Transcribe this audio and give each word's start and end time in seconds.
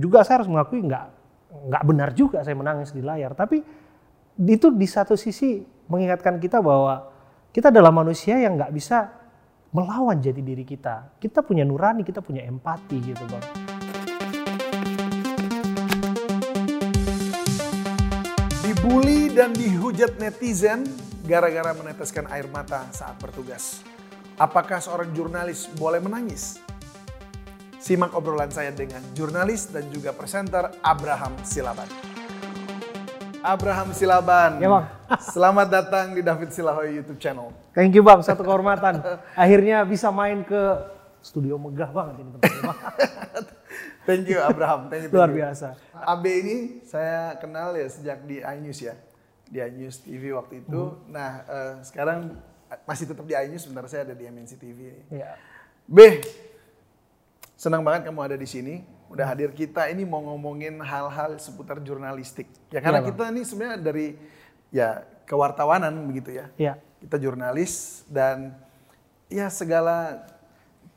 juga 0.00 0.24
saya 0.24 0.40
harus 0.40 0.48
mengakui 0.48 0.80
nggak 0.80 1.04
nggak 1.68 1.82
benar 1.84 2.10
juga 2.16 2.40
saya 2.40 2.56
menangis 2.56 2.96
di 2.96 3.04
layar. 3.04 3.36
Tapi 3.36 3.60
itu 4.40 4.72
di 4.72 4.88
satu 4.88 5.14
sisi 5.14 5.60
mengingatkan 5.92 6.40
kita 6.40 6.64
bahwa 6.64 7.12
kita 7.52 7.68
adalah 7.68 7.92
manusia 7.92 8.40
yang 8.40 8.56
nggak 8.56 8.72
bisa 8.72 9.12
melawan 9.76 10.16
jati 10.18 10.40
diri 10.40 10.64
kita. 10.64 11.20
Kita 11.20 11.44
punya 11.44 11.62
nurani, 11.68 12.00
kita 12.00 12.24
punya 12.24 12.42
empati 12.48 12.96
gitu 13.04 13.24
bang. 13.28 13.44
Dibully 18.64 19.28
dan 19.34 19.52
dihujat 19.52 20.16
netizen 20.16 20.88
gara-gara 21.28 21.76
meneteskan 21.76 22.26
air 22.32 22.48
mata 22.48 22.88
saat 22.94 23.18
bertugas. 23.20 23.84
Apakah 24.40 24.80
seorang 24.80 25.12
jurnalis 25.12 25.68
boleh 25.76 26.00
menangis? 26.00 26.56
Simak 27.80 28.12
obrolan 28.12 28.52
saya 28.52 28.76
dengan 28.76 29.00
jurnalis 29.16 29.72
dan 29.72 29.88
juga 29.88 30.12
presenter 30.12 30.68
Abraham 30.84 31.32
Silaban. 31.40 31.88
Abraham 33.40 33.96
Silaban. 33.96 34.60
Ya, 34.60 34.68
Bang. 34.68 34.84
Selamat 35.16 35.72
datang 35.72 36.12
di 36.12 36.20
David 36.20 36.52
Silahoy 36.52 37.00
YouTube 37.00 37.16
channel. 37.16 37.56
Thank 37.72 37.96
you 37.96 38.04
bang, 38.04 38.20
satu 38.20 38.44
kehormatan. 38.44 39.00
Akhirnya 39.32 39.80
bisa 39.88 40.12
main 40.12 40.44
ke 40.44 40.60
studio 41.24 41.56
megah 41.56 41.88
banget 41.88 42.20
ini 42.20 42.30
tempatnya 42.36 42.62
bang. 42.68 42.78
Thank 44.08 44.24
you 44.28 44.38
Abraham. 44.44 44.92
Thank 44.92 45.08
you. 45.08 45.10
thank 45.10 45.16
Luar 45.16 45.30
you. 45.32 45.40
biasa. 45.40 45.68
AB 46.04 46.24
ini 46.28 46.56
saya 46.84 47.40
kenal 47.40 47.72
ya 47.80 47.88
sejak 47.88 48.28
di 48.28 48.44
iNews 48.44 48.76
ya. 48.76 48.92
Di 49.48 49.56
iNews 49.56 50.04
TV 50.04 50.36
waktu 50.36 50.60
itu. 50.68 51.00
Hmm. 51.00 51.08
Nah, 51.08 51.30
eh, 51.48 51.74
sekarang 51.88 52.36
masih 52.84 53.08
tetap 53.08 53.24
di 53.24 53.32
iNews, 53.32 53.64
sebentar 53.64 53.88
saya 53.88 54.04
ada 54.04 54.12
di 54.12 54.28
MNC 54.28 54.52
TV. 54.60 55.00
Ya. 55.08 55.34
B, 55.90 56.22
senang 57.60 57.84
banget 57.84 58.08
kamu 58.08 58.20
ada 58.24 58.36
di 58.40 58.48
sini. 58.48 58.80
Udah 59.12 59.28
hadir 59.28 59.52
kita 59.52 59.92
ini 59.92 60.08
mau 60.08 60.24
ngomongin 60.24 60.80
hal-hal 60.80 61.36
seputar 61.36 61.76
jurnalistik. 61.84 62.48
Ya 62.72 62.80
karena 62.80 63.04
Bang. 63.04 63.12
kita 63.12 63.22
ini 63.28 63.42
sebenarnya 63.44 63.78
dari 63.84 64.16
ya 64.72 65.04
kewartawanan 65.28 65.92
begitu 66.08 66.40
ya. 66.40 66.48
Ya. 66.56 66.80
Kita 67.04 67.20
jurnalis 67.20 68.06
dan 68.08 68.56
ya 69.28 69.52
segala 69.52 70.24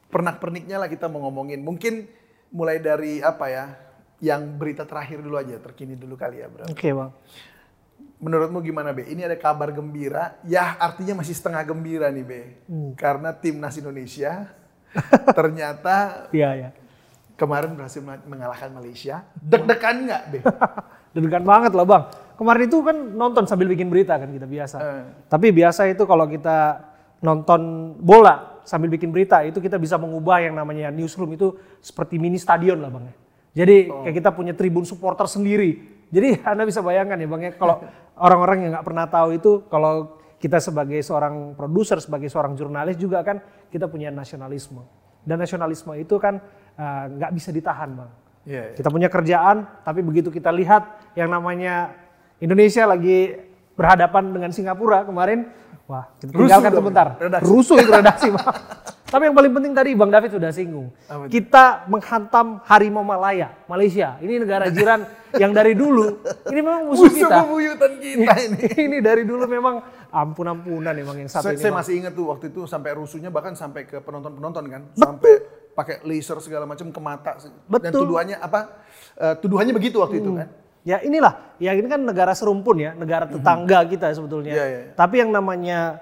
pernak-perniknya 0.08 0.80
lah 0.80 0.88
kita 0.88 1.12
mau 1.12 1.28
ngomongin. 1.28 1.60
Mungkin 1.60 2.08
mulai 2.48 2.80
dari 2.80 3.20
apa 3.20 3.52
ya? 3.52 3.66
Yang 4.24 4.56
berita 4.56 4.88
terakhir 4.88 5.20
dulu 5.20 5.36
aja, 5.36 5.60
terkini 5.60 6.00
dulu 6.00 6.16
kali 6.16 6.40
ya, 6.40 6.48
Bro. 6.48 6.72
Oke 6.72 6.96
bang. 6.96 7.12
Menurutmu 8.24 8.64
gimana, 8.64 8.96
Be? 8.96 9.04
Ini 9.04 9.28
ada 9.28 9.36
kabar 9.36 9.68
gembira. 9.76 10.40
Ya, 10.48 10.80
artinya 10.80 11.20
masih 11.20 11.36
setengah 11.36 11.60
gembira 11.68 12.08
nih, 12.08 12.24
Be. 12.24 12.42
Hmm. 12.72 12.96
Karena 12.96 13.36
timnas 13.36 13.76
Indonesia 13.76 14.48
ternyata 15.38 16.28
Iya 16.30 16.50
ya. 16.56 16.70
kemarin 17.36 17.74
berhasil 17.74 18.00
mengalahkan 18.04 18.70
Malaysia. 18.72 19.26
Deg-degan 19.38 20.06
nggak, 20.06 20.22
Be? 20.32 20.40
Deg-degan 21.14 21.44
banget 21.46 21.72
lah 21.74 21.86
bang. 21.86 22.04
Kemarin 22.34 22.64
itu 22.66 22.78
kan 22.82 22.98
nonton 23.14 23.44
sambil 23.46 23.70
bikin 23.70 23.90
berita 23.90 24.18
kan 24.18 24.30
kita 24.30 24.50
biasa. 24.50 24.78
Eh. 24.82 25.04
Tapi 25.30 25.54
biasa 25.54 25.86
itu 25.86 26.04
kalau 26.04 26.26
kita 26.26 26.82
nonton 27.22 27.94
bola 28.02 28.60
sambil 28.64 28.90
bikin 28.90 29.12
berita 29.12 29.44
itu 29.44 29.60
kita 29.60 29.78
bisa 29.78 29.96
mengubah 30.00 30.40
yang 30.44 30.56
namanya 30.56 30.90
newsroom 30.90 31.36
itu 31.36 31.54
seperti 31.80 32.18
mini 32.18 32.40
stadion 32.40 32.82
lah 32.82 32.90
bang. 32.90 33.06
ya. 33.06 33.16
Jadi 33.54 33.86
kayak 33.86 34.16
kita 34.18 34.30
punya 34.34 34.54
tribun 34.58 34.82
supporter 34.84 35.30
sendiri. 35.30 36.02
Jadi 36.10 36.40
anda 36.50 36.66
bisa 36.66 36.82
bayangkan 36.82 37.22
ya 37.22 37.28
bang 37.30 37.42
ya 37.46 37.52
kalau 37.54 37.86
orang-orang 38.18 38.58
yang 38.66 38.72
nggak 38.78 38.86
pernah 38.86 39.06
tahu 39.06 39.30
itu 39.38 39.52
kalau 39.70 40.18
kita 40.44 40.60
sebagai 40.60 41.00
seorang 41.00 41.56
produser 41.56 42.04
sebagai 42.04 42.28
seorang 42.28 42.60
jurnalis 42.60 43.00
juga 43.00 43.24
kan 43.24 43.40
kita 43.72 43.88
punya 43.88 44.12
nasionalisme. 44.12 44.84
Dan 45.24 45.40
nasionalisme 45.40 45.96
itu 45.96 46.20
kan 46.20 46.44
eh, 46.76 47.04
nggak 47.16 47.32
bisa 47.32 47.56
ditahan 47.56 47.96
bang. 47.96 48.12
Iya, 48.44 48.64
iya. 48.68 48.76
Kita 48.76 48.92
punya 48.92 49.08
kerjaan, 49.08 49.64
tapi 49.88 50.04
begitu 50.04 50.28
kita 50.28 50.52
lihat 50.52 51.16
yang 51.16 51.32
namanya 51.32 51.96
Indonesia 52.44 52.84
lagi 52.84 53.40
berhadapan 53.80 54.36
dengan 54.36 54.52
Singapura 54.52 55.08
kemarin, 55.08 55.48
wah 55.88 56.12
kita 56.20 56.36
Rusuh 56.36 56.40
tinggalkan 56.44 56.72
dong, 56.76 56.80
sebentar. 56.84 57.08
redaksi. 57.16 57.48
Rusuh 57.48 57.78
itu 57.80 57.92
redaksi, 57.96 58.28
Bang. 58.36 58.44
Tapi 59.14 59.30
yang 59.30 59.36
paling 59.38 59.54
penting 59.54 59.74
tadi 59.78 59.94
Bang 59.94 60.10
David 60.10 60.34
sudah 60.34 60.50
singgung. 60.50 60.90
Kita 61.30 61.86
menghantam 61.86 62.66
harimau 62.66 63.06
Malaya, 63.06 63.54
Malaysia. 63.70 64.18
Ini 64.18 64.42
negara 64.42 64.74
jiran 64.74 65.06
yang 65.42 65.54
dari 65.54 65.78
dulu, 65.78 66.26
ini 66.50 66.60
memang 66.66 66.90
musuh, 66.90 67.06
Musuh 67.06 67.30
kita. 67.30 67.46
bebuyutan 67.46 67.92
kita 68.02 68.34
ini. 68.42 68.58
ini 68.90 68.98
dari 69.06 69.22
dulu 69.22 69.46
memang 69.46 69.86
ampun-ampunan 70.10 70.98
emang 70.98 71.22
yang 71.22 71.30
satu 71.30 71.54
Saya, 71.54 71.54
ini. 71.54 71.62
saya 71.62 71.74
masih 71.78 71.94
ingat 72.02 72.14
tuh 72.18 72.26
waktu 72.34 72.50
itu 72.50 72.66
sampai 72.66 72.98
rusuhnya 72.98 73.30
bahkan 73.30 73.54
sampai 73.54 73.86
ke 73.86 74.02
penonton-penonton 74.02 74.66
kan. 74.66 74.82
Sampai 74.98 75.46
pakai 75.78 76.02
laser 76.10 76.42
segala 76.42 76.66
macam 76.66 76.90
ke 76.90 76.98
mata. 77.02 77.38
Dan 77.38 77.54
Betul. 77.70 78.10
tuduhannya 78.10 78.42
apa? 78.42 78.82
Eh, 79.14 79.36
tuduhannya 79.38 79.74
begitu 79.78 80.02
waktu 80.02 80.26
itu 80.26 80.34
kan. 80.34 80.50
Ya 80.84 81.00
inilah, 81.00 81.56
ya 81.64 81.72
ini 81.78 81.88
kan 81.88 82.02
negara 82.04 82.36
serumpun 82.36 82.76
ya, 82.82 82.92
negara 82.98 83.24
tetangga 83.24 83.88
kita 83.88 84.12
sebetulnya. 84.12 84.52
Iya, 84.52 84.66
iya, 84.68 84.80
iya. 84.90 84.92
Tapi 84.98 85.22
yang 85.24 85.32
namanya 85.32 86.02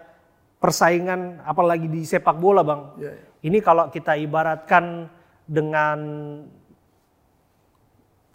persaingan, 0.61 1.41
apalagi 1.41 1.89
di 1.89 2.05
sepak 2.05 2.37
bola 2.37 2.61
bang, 2.61 2.81
Iya, 3.01 3.11
iya. 3.17 3.25
ini 3.49 3.57
kalau 3.65 3.89
kita 3.89 4.13
ibaratkan 4.13 5.09
dengan 5.49 5.99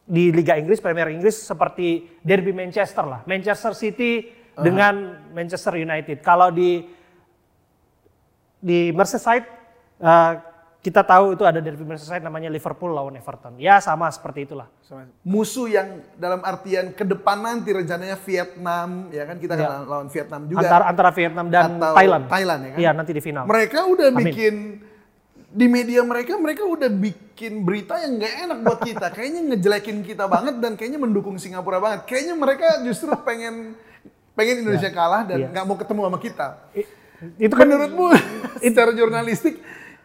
di 0.07 0.35
Liga 0.35 0.59
Inggris, 0.59 0.83
Premier 0.83 1.15
Inggris 1.15 1.39
seperti 1.39 2.19
derby 2.27 2.51
Manchester 2.51 3.07
lah, 3.07 3.21
Manchester 3.31 3.75
City 3.79 4.27
dengan 4.59 5.27
Manchester 5.31 5.79
United. 5.79 6.19
Kalau 6.23 6.51
di 6.51 6.83
di 8.57 8.91
Merseyside 8.91 9.47
eh, 10.03 10.33
kita 10.87 11.03
tahu 11.03 11.35
itu 11.35 11.43
ada 11.43 11.59
derby 11.59 11.83
Merseyside 11.83 12.23
namanya 12.23 12.47
Liverpool 12.47 12.95
lawan 12.95 13.11
Everton. 13.13 13.59
Ya 13.59 13.83
sama 13.83 14.07
seperti 14.07 14.47
itulah. 14.47 14.71
Sama- 14.81 15.11
Musuh 15.27 15.67
yang 15.67 15.99
dalam 16.15 16.39
artian 16.41 16.95
ke 16.95 17.03
depan 17.03 17.43
nanti 17.43 17.75
rencananya 17.75 18.15
Vietnam, 18.17 19.11
ya 19.11 19.27
kan 19.27 19.37
kita 19.37 19.53
Ya. 19.53 19.67
akan 19.67 19.79
lawan 19.85 20.07
Vietnam 20.07 20.41
juga. 20.47 20.63
antara 20.63 20.85
antara 20.87 21.11
Vietnam 21.11 21.47
dan 21.51 21.75
Atau 21.75 21.91
Thailand. 21.93 22.25
Thailand 22.31 22.61
ya 22.63 22.71
kan? 22.71 22.79
Iya 22.79 22.91
nanti 22.93 23.11
di 23.11 23.19
final. 23.19 23.45
Mereka 23.45 23.79
udah 23.85 24.09
Amin. 24.09 24.19
bikin 24.23 24.55
di 25.49 25.67
media 25.67 26.01
mereka 26.03 26.37
mereka 26.37 26.63
udah 26.63 26.87
bikin 26.87 27.67
berita 27.67 27.99
yang 27.99 28.23
nggak 28.23 28.35
enak 28.45 28.59
buat 28.63 28.81
kita. 28.81 29.07
kayaknya 29.11 29.41
ngejelekin 29.45 29.99
kita 30.01 30.25
banget 30.27 30.55
dan 30.57 30.79
kayaknya 30.79 31.03
mendukung 31.03 31.35
Singapura 31.35 31.83
banget. 31.83 32.07
Kayaknya 32.07 32.35
mereka 32.37 32.67
justru 32.81 33.11
pengen 33.21 33.75
pengen 34.33 34.63
Indonesia 34.63 34.87
kalah 34.89 35.27
dan 35.27 35.37
Iya. 35.41 35.49
nggak 35.51 35.65
mau 35.65 35.75
ketemu 35.75 36.01
sama 36.05 36.19
kita. 36.23 36.47
I- 36.73 36.87
itu 37.41 37.51
kan 37.51 37.65
Menurutmu 37.65 38.07
secara 38.63 38.93
jurnalistik 38.93 39.59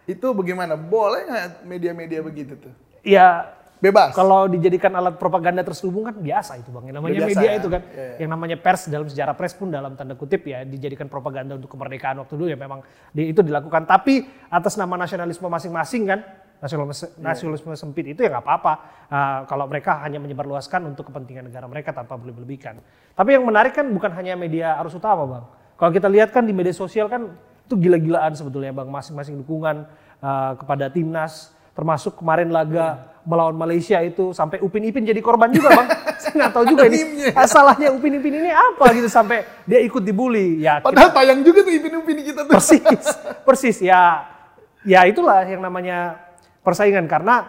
itu 0.05 0.27
bagaimana? 0.31 0.73
Boleh 0.73 1.23
nggak 1.23 1.45
media-media 1.63 2.19
begitu 2.19 2.55
tuh? 2.55 2.73
ya 3.01 3.49
Bebas. 3.77 4.13
kalau 4.13 4.45
dijadikan 4.45 4.93
alat 4.93 5.17
propaganda 5.17 5.65
terselubung 5.65 6.05
kan 6.05 6.13
biasa 6.13 6.53
itu 6.55 6.69
bang. 6.69 6.93
Yang 6.93 6.95
namanya 6.95 7.13
biasa 7.15 7.29
media 7.33 7.49
ya? 7.49 7.57
itu 7.57 7.67
kan, 7.67 7.81
Iya, 7.83 7.97
iya. 7.97 8.15
yang 8.21 8.29
namanya 8.29 8.57
pers 8.57 8.81
dalam 8.85 9.07
sejarah 9.07 9.33
pers 9.33 9.53
pun 9.53 9.67
dalam 9.67 9.97
tanda 9.97 10.13
kutip 10.13 10.45
ya 10.45 10.61
dijadikan 10.61 11.09
propaganda 11.09 11.57
untuk 11.57 11.65
kemerdekaan 11.67 12.21
waktu 12.21 12.33
dulu 12.35 12.45
ya 12.45 12.55
memang 12.55 12.85
di- 13.09 13.33
itu 13.33 13.41
dilakukan. 13.41 13.83
Tapi 13.83 14.21
atas 14.47 14.77
nama 14.77 14.93
nasionalisme 14.95 15.41
masing-masing 15.43 16.05
kan, 16.05 16.21
nasionalisme, 16.57 17.09
Iya. 17.09 17.25
nasionalisme 17.25 17.73
sempit 17.73 18.05
itu 18.07 18.21
ya 18.21 18.29
nggak 18.29 18.45
apa-apa. 18.45 18.73
Ah, 19.09 19.39
kalau 19.43 19.65
mereka 19.65 19.97
hanya 19.99 20.21
menyebarluaskan 20.21 20.85
untuk 20.85 21.09
kepentingan 21.09 21.49
negara 21.49 21.65
mereka 21.65 21.89
tanpa 21.89 22.13
berlebih-lebihan. 22.15 22.77
Tapi 23.11 23.29
yang 23.33 23.41
menarik 23.43 23.73
kan 23.73 23.89
bukan 23.89 24.13
hanya 24.13 24.37
media 24.37 24.77
arus 24.77 24.93
utama 24.93 25.25
bang. 25.25 25.45
Kalau 25.73 25.89
kita 25.89 26.05
lihat 26.05 26.29
kan 26.29 26.45
di 26.45 26.53
media 26.53 26.69
sosial 26.71 27.09
kan 27.09 27.33
itu 27.71 27.79
gila-gilaan 27.79 28.35
sebetulnya 28.35 28.75
bang, 28.75 28.91
masing-masing 28.91 29.39
dukungan 29.39 29.87
ah, 30.19 30.59
kepada 30.59 30.91
timnas, 30.91 31.55
termasuk 31.71 32.19
kemarin 32.19 32.51
laga 32.51 32.99
melawan 33.23 33.55
Malaysia 33.55 33.95
itu 34.03 34.35
sampai 34.35 34.59
Upin 34.59 34.83
Ipin 34.83 35.07
jadi 35.07 35.23
korban 35.23 35.47
juga 35.55 35.71
bang. 35.71 35.87
Saya 36.21 36.33
nggak 36.35 36.51
tahu 36.51 36.65
juga 36.67 36.83
ini 36.91 36.99
salahnya 37.47 37.89
Upin 37.95 38.19
Ipin 38.19 38.43
ini 38.43 38.51
apa 38.51 38.91
gitu 38.91 39.07
sampai 39.07 39.47
dia 39.63 39.79
ikut 39.79 40.03
dibully. 40.03 40.59
Ya 40.59 40.83
kita- 40.83 40.91
Padahal 40.91 41.09
tayang 41.15 41.39
juga 41.41 41.63
tuh 41.63 41.71
ipin-ipin 41.71 42.17
kita 42.21 42.43
tuh. 42.45 42.53
persis, 42.53 43.05
persis 43.47 43.77
ya, 43.81 44.27
ya 44.83 45.07
itulah 45.07 45.41
yang 45.47 45.63
namanya 45.63 46.19
persaingan 46.61 47.07
karena 47.07 47.47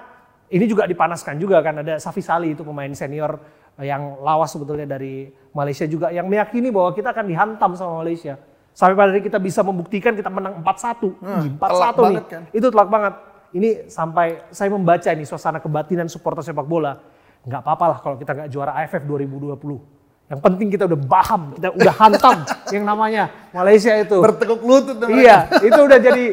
ini 0.48 0.70
juga 0.70 0.86
dipanaskan 0.86 1.36
juga 1.36 1.58
kan 1.60 1.82
ada 1.82 1.98
Safi 1.98 2.22
Sali 2.22 2.54
itu 2.54 2.62
pemain 2.62 2.88
senior 2.94 3.42
yang 3.80 4.20
lawas 4.20 4.52
sebetulnya 4.52 4.84
dari 4.86 5.28
Malaysia 5.52 5.84
juga 5.84 6.12
yang 6.12 6.28
meyakini 6.28 6.68
bahwa 6.68 6.92
kita 6.92 7.10
akan 7.10 7.26
dihantam 7.26 7.72
sama 7.74 8.00
Malaysia. 8.04 8.36
Sampai 8.72 8.94
pada 8.94 9.10
hari 9.10 9.20
kita 9.20 9.36
bisa 9.36 9.60
membuktikan 9.60 10.12
kita 10.12 10.26
menang 10.26 10.58
4-1. 10.58 11.12
Ih, 11.12 11.52
4-1 11.54 11.60
telak 11.92 12.10
nih. 12.10 12.24
kan. 12.26 12.42
Itu 12.50 12.66
telak 12.68 12.88
banget. 12.88 13.14
Ini 13.52 13.70
sampai 13.86 14.48
saya 14.48 14.68
membaca 14.68 15.08
ini 15.08 15.22
suasana 15.22 15.60
kebatinan 15.60 16.08
supporter 16.08 16.40
sepak 16.42 16.64
bola. 16.64 16.96
Nggak 17.42 17.60
apa-apa 17.60 17.84
lah 17.86 17.98
kalau 18.00 18.16
kita 18.16 18.32
nggak 18.32 18.48
juara 18.48 18.72
AFF 18.74 19.04
2020. 19.04 19.60
Yang 20.24 20.40
penting 20.40 20.66
kita 20.70 20.88
udah 20.88 21.00
paham, 21.02 21.42
kita 21.52 21.68
udah 21.70 21.94
hantam 21.94 22.36
yang 22.74 22.84
namanya 22.86 23.22
Malaysia 23.52 23.92
itu. 23.94 24.16
Bertekuk 24.16 24.62
lutut 24.62 24.96
tuh 24.96 25.12
Iya, 25.12 25.52
itu 25.60 25.76
udah 25.76 25.98
jadi 26.00 26.24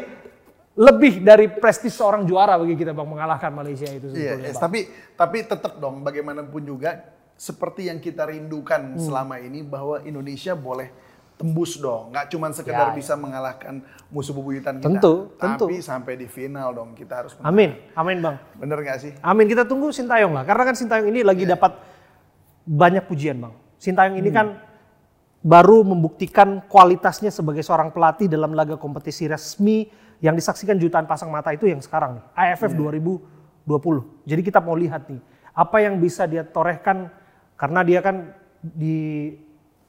lebih 0.79 1.19
dari 1.19 1.51
prestis 1.51 1.91
seorang 1.91 2.23
juara 2.23 2.55
bagi 2.55 2.71
kita 2.73 2.95
bang 2.95 3.03
mengalahkan 3.03 3.51
Malaysia 3.51 3.83
itu 3.85 4.15
Iya, 4.15 4.39
yes, 4.39 4.55
Bang. 4.55 4.63
tapi 4.63 4.79
tapi 5.13 5.37
tetap 5.43 5.75
dong 5.75 5.99
bagaimanapun 5.99 6.63
juga 6.63 7.03
seperti 7.35 7.91
yang 7.91 7.99
kita 7.99 8.23
rindukan 8.23 8.95
Hmm. 8.95 9.01
selama 9.01 9.35
ini 9.37 9.59
bahwa 9.59 9.99
Indonesia 10.01 10.55
boleh 10.55 10.87
tembus 11.39 11.79
dong. 11.79 12.11
Nggak 12.11 12.35
cuma 12.35 12.51
sekedar 12.51 12.91
Ya, 12.91 12.91
ya. 12.91 12.97
bisa 12.99 13.15
mengalahkan 13.15 13.79
musuh 14.11 14.35
bebuyutan 14.35 14.83
kita. 14.83 14.91
Tentu, 14.91 15.31
tapi 15.39 15.55
tentu. 15.55 15.65
sampai 15.79 16.19
di 16.19 16.27
final 16.27 16.75
dong 16.75 16.91
kita 16.91 17.23
harus 17.23 17.31
menang. 17.39 17.47
Amin, 17.47 17.69
amin 17.95 18.17
bang. 18.19 18.35
Bener 18.59 18.77
nggak 18.83 18.99
sih? 18.99 19.11
Amin 19.23 19.47
kita 19.47 19.63
tunggu 19.63 19.87
Sintayong 19.95 20.35
lah, 20.35 20.43
karena 20.43 20.67
kan 20.67 20.75
Sintayong 20.75 21.07
ini 21.07 21.23
lagi 21.23 21.47
dapat 21.47 21.79
banyak 22.67 23.07
pujian 23.07 23.39
bang. 23.39 23.55
Sintayong 23.79 24.19
ini 24.19 24.29
kan 24.35 24.59
baru 25.39 25.87
membuktikan 25.87 26.59
kualitasnya 26.67 27.31
sebagai 27.31 27.63
seorang 27.63 27.95
pelatih 27.95 28.27
dalam 28.27 28.51
laga 28.51 28.75
kompetisi 28.75 29.23
resmi 29.23 29.87
yang 30.19 30.35
disaksikan 30.35 30.75
jutaan 30.75 31.07
pasang 31.07 31.31
mata 31.31 31.55
itu 31.55 31.63
yang 31.63 31.79
sekarang 31.79 32.19
nih, 32.19 32.23
AFF 32.35 32.75
2020. 32.75 33.63
Jadi 34.27 34.41
kita 34.43 34.59
mau 34.59 34.75
lihat 34.75 35.07
nih, 35.07 35.23
apa 35.55 35.79
yang 35.79 35.95
bisa 36.03 36.27
dia 36.27 36.43
torehkan 36.43 37.07
karena 37.55 37.79
dia 37.87 38.03
kan 38.03 38.35
di 38.59 39.31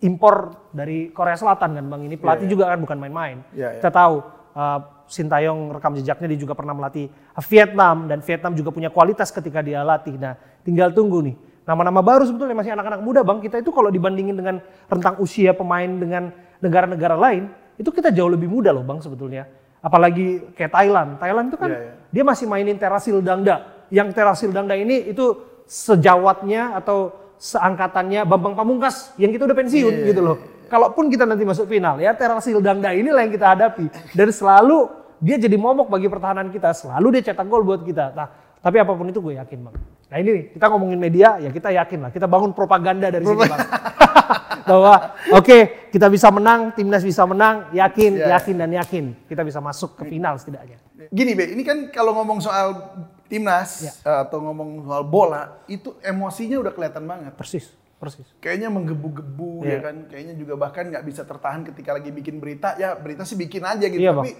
impor 0.00 0.56
dari 0.72 1.12
Korea 1.12 1.36
Selatan 1.36 1.76
kan 1.76 1.84
bang, 1.84 2.02
ini 2.08 2.16
pelatih 2.16 2.48
juga 2.48 2.72
kan 2.72 2.80
bukan 2.80 2.96
main-main. 2.96 3.44
Iya, 3.52 3.76
iya. 3.76 3.80
Kita 3.80 3.90
tahu 3.92 4.14
uh, 4.56 4.80
Sintayong 5.10 5.74
rekam 5.74 5.90
jejaknya 5.98 6.30
dia 6.30 6.38
juga 6.38 6.54
pernah 6.54 6.70
melatih 6.70 7.10
Vietnam 7.50 8.06
dan 8.06 8.22
Vietnam 8.22 8.54
juga 8.54 8.70
punya 8.70 8.94
kualitas 8.94 9.34
ketika 9.34 9.58
dia 9.58 9.82
latih. 9.82 10.14
Nah, 10.14 10.38
tinggal 10.62 10.94
tunggu 10.94 11.18
nih. 11.18 11.34
Nama-nama 11.66 11.98
baru 11.98 12.22
sebetulnya 12.30 12.54
masih 12.54 12.78
anak-anak 12.78 13.02
muda 13.02 13.20
bang. 13.26 13.42
Kita 13.42 13.58
itu 13.58 13.74
kalau 13.74 13.90
dibandingin 13.90 14.38
dengan 14.38 14.62
rentang 14.86 15.18
usia 15.18 15.50
pemain 15.50 15.90
dengan 15.90 16.30
negara-negara 16.62 17.18
lain, 17.18 17.50
itu 17.74 17.90
kita 17.90 18.14
jauh 18.14 18.30
lebih 18.30 18.46
muda 18.46 18.70
loh 18.70 18.86
bang 18.86 19.02
sebetulnya. 19.02 19.50
Apalagi 19.82 20.54
kayak 20.54 20.72
Thailand. 20.78 21.10
Thailand 21.18 21.46
itu 21.50 21.58
kan 21.58 21.70
Iya, 21.74 21.80
iya. 21.82 21.92
dia 22.14 22.24
masih 22.24 22.46
mainin 22.46 22.78
Terasil 22.78 23.18
Dangda. 23.18 23.66
Yang 23.90 24.08
Terasil 24.14 24.50
Dangda 24.54 24.78
ini 24.78 25.10
itu 25.10 25.42
sejawatnya 25.66 26.78
atau 26.78 27.14
seangkatannya 27.40 28.28
Bambang 28.28 28.52
Pamungkas 28.52 29.16
yang 29.16 29.32
kita 29.32 29.48
udah 29.48 29.56
pensiun 29.56 29.94
Iya, 30.04 30.06
gitu 30.12 30.20
loh. 30.20 30.36
Kalaupun 30.68 31.08
kita 31.08 31.24
nanti 31.24 31.42
masuk 31.42 31.66
final 31.66 31.98
ya 31.98 32.12
Terasil 32.12 32.60
Dangda 32.60 32.92
inilah 32.92 33.24
yang 33.24 33.32
kita 33.32 33.56
hadapi 33.56 33.88
dan 34.12 34.28
selalu 34.28 34.92
dia 35.18 35.36
jadi 35.36 35.56
momok 35.56 35.92
bagi 35.92 36.08
pertahanan 36.08 36.48
kita, 36.48 36.72
selalu 36.72 37.18
dia 37.20 37.32
cetak 37.32 37.44
gol 37.44 37.60
buat 37.60 37.84
kita. 37.84 38.16
Nah, 38.16 38.28
tapi 38.60 38.80
apa 38.80 38.92
pun 38.92 39.04
itu 39.08 39.20
gue 39.20 39.36
yakin 39.36 39.58
bang. 39.68 39.76
Nah 40.08 40.16
ini 40.16 40.28
nih, 40.32 40.44
kita 40.56 40.64
ngomongin 40.72 40.96
media 40.96 41.36
ya 41.36 41.52
kita 41.52 41.68
yakin 41.72 42.08
lah, 42.08 42.10
kita 42.12 42.24
bangun 42.24 42.52
propaganda 42.56 43.08
dari 43.12 43.24
sini 43.24 43.36
bang. 43.36 43.60
Bahwa 44.70 44.94
oke 45.34 45.90
kita 45.92 46.06
bisa 46.08 46.32
menang, 46.32 46.72
timnas 46.72 47.04
bisa 47.04 47.24
menang, 47.28 47.68
yakin, 47.74 48.16
Iya. 48.16 48.38
yakin 48.38 48.54
dan 48.56 48.70
yakin 48.70 49.04
kita 49.28 49.42
bisa 49.44 49.58
masuk 49.60 49.96
ke 49.98 50.08
final 50.08 50.40
setidaknya. 50.40 50.78
Gini 51.10 51.32
Be, 51.36 51.52
ini 51.52 51.62
kan 51.68 51.88
kalau 51.92 52.16
ngomong 52.16 52.40
soal 52.40 52.76
timnas 53.30 53.70
Ya. 53.80 53.92
eh, 54.02 54.18
atau 54.26 54.42
ngomong 54.42 54.82
soal 54.82 55.04
bola, 55.04 55.62
itu 55.64 55.94
emosinya 56.00 56.58
udah 56.58 56.72
kelihatan 56.72 57.06
banget. 57.06 57.32
Persis, 57.32 57.70
persis. 57.96 58.26
Kayaknya 58.36 58.68
menggebu-gebu 58.68 59.62
Iya. 59.62 59.70
ya 59.70 59.78
kan, 59.80 59.96
kayaknya 60.04 60.34
juga 60.34 60.54
bahkan 60.56 60.84
nggak 60.84 61.04
bisa 61.04 61.22
tertahan 61.22 61.62
ketika 61.62 61.94
lagi 61.94 62.10
bikin 62.10 62.36
berita, 62.36 62.74
ya 62.74 62.92
berita 62.92 63.22
sih 63.22 63.38
bikin 63.38 63.62
aja 63.62 63.86
gitu. 63.86 63.96
Iya, 63.96 64.12
Tapi 64.12 64.34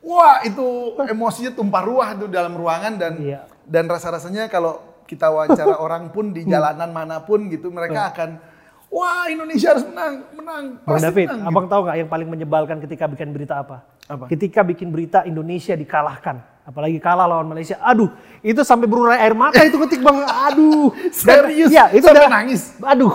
wah 0.00 0.40
itu 0.40 0.66
emosinya 1.04 1.52
tumpah 1.52 1.82
ruah 1.82 2.16
tuh 2.16 2.28
dalam 2.28 2.54
ruangan 2.54 2.96
dan 2.96 3.12
Iya. 3.18 3.44
dan 3.62 3.84
rasa-rasanya 3.84 4.48
kalau 4.48 4.78
kita 5.04 5.26
wawancara 5.26 5.76
orang 5.78 6.08
pun 6.08 6.30
di 6.30 6.44
jalanan 6.44 6.88
mana 6.88 7.20
pun 7.20 7.44
gitu, 7.46 7.68
mereka 7.68 8.08
akan 8.08 8.40
wah 8.88 9.26
Indonesia 9.26 9.68
harus 9.70 9.84
menang, 9.84 10.14
menang, 10.32 10.64
Bang 10.80 10.96
pasti 10.96 11.04
David, 11.04 11.26
menang. 11.28 11.44
abang 11.46 11.66
tahu 11.66 11.80
nggak 11.82 11.96
yang 11.98 12.08
paling 12.08 12.28
menyebalkan 12.28 12.76
ketika 12.78 13.04
bikin 13.04 13.30
berita 13.30 13.58
apa? 13.58 13.84
Apa? 14.06 14.24
Ketika 14.26 14.64
bikin 14.64 14.88
berita 14.88 15.20
Indonesia 15.22 15.74
dikalahkan, 15.74 16.40
apalagi 16.68 17.00
kalah 17.00 17.24
lawan 17.24 17.48
Malaysia. 17.48 17.80
Aduh, 17.80 18.12
itu 18.44 18.60
sampai 18.60 18.84
berurai 18.84 19.24
air 19.24 19.32
mata 19.32 19.64
itu 19.64 19.80
ketik 19.80 20.04
bang. 20.04 20.20
Aduh, 20.52 20.92
Serius? 21.16 21.72
Ya, 21.72 21.88
itu 21.88 22.04
Sampai 22.04 22.28
udah 22.28 22.28
nangis? 22.28 22.76
Aduh, 22.84 23.12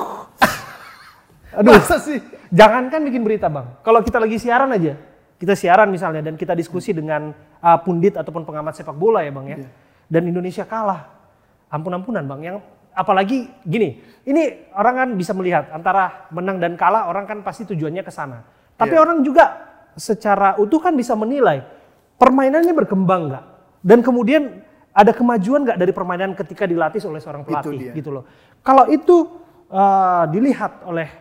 aduh. 1.61 1.77
Masa 1.77 2.01
sih? 2.01 2.17
Jangankan 2.49 3.05
bikin 3.05 3.21
berita 3.21 3.49
bang, 3.49 3.65
kalau 3.85 4.01
kita 4.01 4.17
lagi 4.17 4.37
siaran 4.41 4.73
aja, 4.73 4.97
kita 5.37 5.53
siaran 5.53 5.89
misalnya 5.89 6.21
dan 6.21 6.37
kita 6.37 6.53
diskusi 6.53 6.93
dengan 6.93 7.33
uh, 7.61 7.77
pundit 7.81 8.17
ataupun 8.17 8.45
pengamat 8.45 8.77
sepak 8.77 8.93
bola 8.93 9.25
ya 9.25 9.33
bang 9.33 9.45
ya, 9.53 9.57
dan 10.05 10.21
Indonesia 10.29 10.61
kalah, 10.65 11.09
ampun-ampunan 11.73 12.21
bang. 12.29 12.41
Yang 12.53 12.57
apalagi 12.93 13.49
gini, 13.65 13.97
ini 14.29 14.69
orang 14.77 14.95
kan 15.01 15.09
bisa 15.17 15.33
melihat 15.33 15.73
antara 15.73 16.29
menang 16.29 16.61
dan 16.61 16.77
kalah 16.77 17.09
orang 17.09 17.25
kan 17.25 17.41
pasti 17.41 17.65
tujuannya 17.65 18.05
ke 18.05 18.13
sana. 18.13 18.45
Tapi 18.77 18.93
Iya. 18.93 19.01
orang 19.01 19.25
juga 19.25 19.45
secara 19.97 20.53
utuh 20.61 20.77
kan 20.77 20.93
bisa 20.93 21.17
menilai 21.17 21.61
permainannya 22.23 22.71
berkembang 22.71 23.27
nggak, 23.27 23.45
dan 23.83 23.99
kemudian 23.99 24.63
ada 24.95 25.11
kemajuan 25.11 25.67
nggak 25.67 25.75
dari 25.75 25.91
permainan 25.91 26.31
ketika 26.39 26.63
dilatih 26.63 27.03
oleh 27.11 27.19
seorang 27.19 27.43
pelatih 27.43 27.91
gitu 27.91 28.15
loh. 28.15 28.23
Kalau 28.63 28.87
itu 28.87 29.43
uh, 29.67 30.23
dilihat 30.31 30.87
oleh 30.87 31.11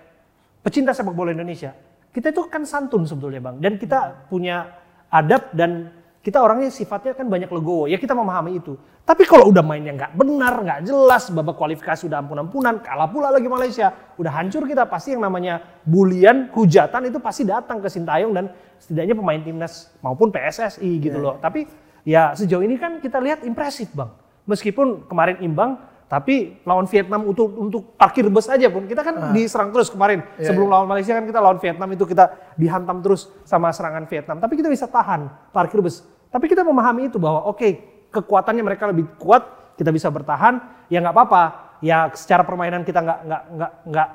pecinta 0.62 0.94
sepak 0.94 1.10
bola 1.10 1.34
Indonesia, 1.34 1.74
kita 2.14 2.30
itu 2.30 2.46
kan 2.46 2.62
santun 2.62 3.02
sebetulnya 3.02 3.42
bang, 3.42 3.58
dan 3.58 3.72
kita 3.82 4.30
punya 4.30 4.78
adab 5.10 5.50
dan 5.50 5.90
kita 6.22 6.38
orangnya 6.38 6.70
sifatnya 6.70 7.18
kan 7.18 7.26
banyak 7.26 7.50
legowo, 7.50 7.90
ya 7.90 7.98
kita 7.98 8.14
memahami 8.14 8.62
itu. 8.62 8.78
Tapi 9.02 9.26
kalau 9.26 9.50
udah 9.50 9.66
mainnya 9.66 9.90
nggak 9.90 10.14
benar, 10.14 10.54
nggak 10.62 10.80
jelas, 10.86 11.26
babak 11.34 11.58
kualifikasi 11.58 12.06
udah 12.06 12.22
ampun-ampunan, 12.22 12.78
kalah 12.78 13.10
pula 13.10 13.34
lagi 13.34 13.50
Malaysia, 13.50 13.90
udah 14.14 14.30
hancur 14.30 14.62
kita 14.62 14.86
pasti 14.86 15.18
yang 15.18 15.26
namanya 15.26 15.82
bulian, 15.82 16.46
hujatan 16.54 17.10
itu 17.10 17.18
pasti 17.18 17.42
datang 17.42 17.82
ke 17.82 17.90
Sintayong 17.90 18.30
dan 18.30 18.54
setidaknya 18.78 19.18
pemain 19.18 19.42
timnas 19.42 19.90
maupun 19.98 20.30
PSSI 20.30 21.02
gitu 21.02 21.18
loh. 21.18 21.42
Tapi 21.42 21.66
ya 22.06 22.30
sejauh 22.38 22.62
ini 22.62 22.78
kan 22.78 23.02
kita 23.02 23.18
lihat 23.18 23.42
impresif 23.42 23.90
bang, 23.90 24.14
meskipun 24.46 25.10
kemarin 25.10 25.42
imbang, 25.42 25.82
tapi 26.06 26.60
lawan 26.62 26.84
Vietnam 26.86 27.24
untuk 27.24 27.56
untuk 27.56 27.96
parkir 27.96 28.28
bus 28.28 28.44
aja 28.44 28.68
pun 28.68 28.84
kita 28.84 29.00
kan 29.00 29.32
diserang 29.32 29.72
terus 29.72 29.88
kemarin. 29.88 30.22
Iya, 30.36 30.52
sebelum 30.52 30.68
lawan 30.68 30.84
Malaysia 30.84 31.16
kan 31.16 31.24
kita 31.24 31.40
lawan 31.40 31.56
Vietnam 31.56 31.88
itu 31.90 32.04
kita 32.04 32.52
dihantam 32.54 33.00
terus 33.00 33.32
sama 33.48 33.72
serangan 33.72 34.04
Vietnam. 34.04 34.36
Tapi 34.36 34.60
kita 34.60 34.68
bisa 34.68 34.84
tahan 34.84 35.26
parkir 35.50 35.80
bus 35.80 36.04
tapi 36.32 36.48
kita 36.48 36.64
memahami 36.64 37.12
itu 37.12 37.20
bahwa 37.20 37.46
oke 37.52 37.68
kekuatannya 38.08 38.64
mereka 38.64 38.88
lebih 38.88 39.06
kuat 39.20 39.76
kita 39.76 39.92
bisa 39.92 40.08
bertahan 40.08 40.86
ya 40.88 41.04
nggak 41.04 41.14
apa-apa 41.14 41.42
ya 41.84 42.08
secara 42.16 42.42
permainan 42.42 42.82
kita 42.82 43.04
nggak 43.04 43.18
nggak 43.28 43.42
nggak 43.52 43.72
nggak 43.92 44.08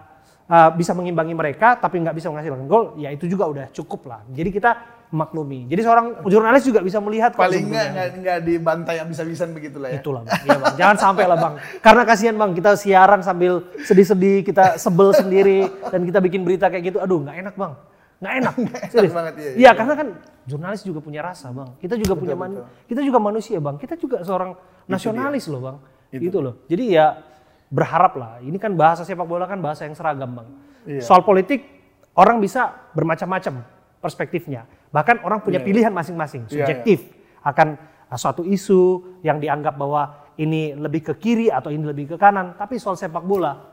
uh, 0.50 0.70
bisa 0.74 0.92
mengimbangi 0.98 1.34
mereka 1.38 1.78
tapi 1.78 2.02
nggak 2.02 2.16
bisa 2.18 2.28
menghasilkan 2.34 2.66
gol 2.66 2.98
ya 2.98 3.14
itu 3.14 3.30
juga 3.30 3.46
udah 3.46 3.66
cukup 3.70 4.10
lah 4.10 4.22
jadi 4.34 4.50
kita 4.50 4.72
maklumi 5.08 5.72
jadi 5.72 5.88
seorang 5.88 6.28
jurnalis 6.28 6.68
juga 6.68 6.84
bisa 6.84 7.00
melihat 7.00 7.32
Paling 7.32 7.72
nggak 7.72 8.08
nggak 8.20 8.40
dibantai 8.44 9.00
habis-habisan 9.00 9.56
begitu 9.56 9.80
lah 9.80 9.96
ya. 9.96 10.04
Itulah 10.04 10.22
bang. 10.28 10.36
Iya, 10.44 10.58
bang. 10.60 10.76
Jangan 10.76 10.98
sampai 11.00 11.24
lah 11.32 11.38
bang. 11.40 11.54
Karena 11.80 12.04
kasihan 12.04 12.36
bang 12.36 12.52
kita 12.52 12.72
siaran 12.76 13.22
sambil 13.24 13.64
sedih-sedih, 13.88 14.44
kita 14.44 14.76
sebel 14.76 15.16
sendiri 15.16 15.72
dan 15.88 16.04
kita 16.04 16.20
bikin 16.20 16.44
berita 16.44 16.68
kayak 16.68 16.92
gitu. 16.92 16.98
Aduh 17.00 17.24
nggak 17.24 17.40
enak 17.40 17.56
bang. 17.56 17.74
Nggak 18.20 18.34
enak. 18.36 18.54
Serius. 18.92 19.14
banget, 19.16 19.34
iya, 19.40 19.48
iya. 19.48 19.58
Iya 19.64 19.72
karena 19.80 19.94
kan 19.96 20.08
jurnalis 20.48 20.82
juga 20.88 21.04
punya 21.04 21.20
rasa 21.20 21.52
bang. 21.52 21.76
Kita 21.78 22.00
juga 22.00 22.16
punya 22.16 22.34
man- 22.40 22.64
kita 22.88 23.04
juga 23.04 23.20
manusia 23.20 23.60
bang. 23.60 23.76
Kita 23.76 24.00
juga 24.00 24.24
seorang 24.24 24.56
nasionalis 24.88 25.46
loh 25.52 25.60
bang. 25.60 25.78
Gitu 26.08 26.40
loh. 26.40 26.64
Jadi 26.72 26.96
ya 26.96 27.20
berharap 27.68 28.16
lah. 28.16 28.40
Ini 28.40 28.56
kan 28.56 28.72
bahasa 28.74 29.04
sepak 29.04 29.28
bola 29.28 29.44
kan 29.44 29.60
bahasa 29.60 29.84
yang 29.84 29.94
seragam 29.94 30.32
bang. 30.40 30.48
Iya. 30.88 31.04
Soal 31.04 31.22
politik 31.28 31.68
orang 32.16 32.40
bisa 32.40 32.72
bermacam-macam 32.96 33.62
perspektifnya. 34.00 34.64
Bahkan 34.88 35.28
orang 35.28 35.44
punya 35.44 35.60
pilihan 35.60 35.92
masing-masing, 35.92 36.48
Iya, 36.48 36.50
iya. 36.50 36.58
subjektif 36.64 37.00
akan 37.44 37.76
uh, 38.08 38.16
suatu 38.16 38.48
isu 38.48 39.20
yang 39.20 39.44
dianggap 39.44 39.76
bahwa 39.76 40.32
ini 40.40 40.72
lebih 40.80 41.12
ke 41.12 41.14
kiri 41.20 41.52
atau 41.52 41.68
ini 41.76 41.84
lebih 41.84 42.16
ke 42.16 42.18
kanan. 42.18 42.56
Tapi 42.56 42.80
soal 42.80 42.96
sepak 42.96 43.22
bola 43.26 43.68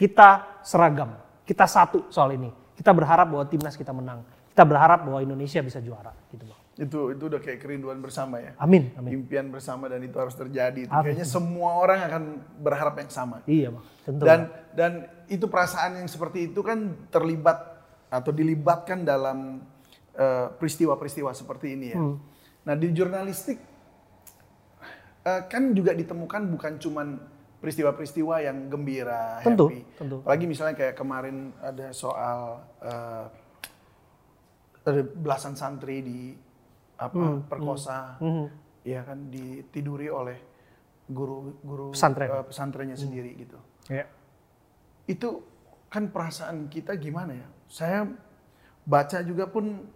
kita 0.00 0.60
seragam, 0.64 1.12
kita 1.44 1.68
satu 1.68 2.08
soal 2.08 2.32
ini. 2.32 2.48
Kita 2.76 2.92
berharap 2.92 3.28
bahwa 3.28 3.44
timnas 3.48 3.76
kita 3.76 3.92
menang. 3.92 4.24
Kita 4.56 4.64
berharap 4.64 5.04
bahwa 5.04 5.20
Indonesia 5.20 5.60
bisa 5.60 5.84
juara, 5.84 6.16
gitu 6.32 6.48
bang. 6.48 6.60
Itu 6.80 7.12
itu 7.12 7.28
udah 7.28 7.40
kayak 7.44 7.60
kerinduan 7.60 8.00
bersama 8.00 8.40
ya. 8.40 8.56
Amin, 8.56 8.88
amin. 8.96 9.20
Impian 9.20 9.52
bersama 9.52 9.84
dan 9.84 10.00
itu 10.00 10.16
harus 10.16 10.32
terjadi. 10.32 10.88
Itu 10.88 10.92
Amin. 10.96 11.12
Kayaknya 11.12 11.28
semua 11.28 11.76
orang 11.76 12.00
akan 12.08 12.22
berharap 12.64 12.96
yang 12.96 13.12
sama. 13.12 13.44
Iya 13.44 13.76
bang, 13.76 13.84
tentu. 14.08 14.24
Dan 14.24 14.40
dan 14.72 14.92
itu 15.28 15.44
perasaan 15.44 16.00
yang 16.00 16.08
seperti 16.08 16.48
itu 16.48 16.64
kan 16.64 17.08
terlibat 17.12 17.84
atau 18.08 18.32
dilibatkan 18.32 19.04
dalam 19.04 19.60
eh, 20.16 20.48
peristiwa-peristiwa 20.56 21.36
seperti 21.36 21.76
ini 21.76 21.86
ya. 21.92 22.00
Hmm. 22.00 22.16
Nah 22.64 22.74
di 22.80 22.88
jurnalistik 22.96 23.60
eh, 25.20 25.42
kan 25.52 25.76
juga 25.76 25.92
ditemukan 25.92 26.48
bukan 26.48 26.72
cuman 26.80 27.08
peristiwa-peristiwa 27.60 28.40
yang 28.40 28.72
gembira, 28.72 29.44
Tentu, 29.44 29.68
happy. 29.68 29.80
tentu. 30.00 30.16
Apalagi 30.24 30.44
misalnya 30.48 30.76
kayak 30.80 30.96
kemarin 30.96 31.52
ada 31.60 31.92
soal 31.92 32.64
eh, 32.80 33.26
ada 34.86 35.02
belasan 35.02 35.52
santri 35.52 35.98
di 35.98 36.18
apa 36.96 37.12
Hmm, 37.12 37.44
perkosa, 37.44 38.16
ya 38.80 39.02
kan 39.02 39.28
ditiduri 39.28 40.06
oleh 40.06 40.38
guru 41.04 41.58
guru 41.60 41.84
Pesantren. 41.90 42.26
eh, 42.28 42.42
pesantrennya 42.42 42.94
sendiri 42.94 43.36
gitu 43.36 43.58
Ya. 43.86 44.06
itu 45.04 45.42
kan 45.86 46.06
perasaan 46.06 46.66
kita 46.66 46.94
gimana 46.94 47.30
ya? 47.32 47.46
Saya 47.64 48.10
baca 48.82 49.18
juga 49.20 49.46
pun 49.46 49.86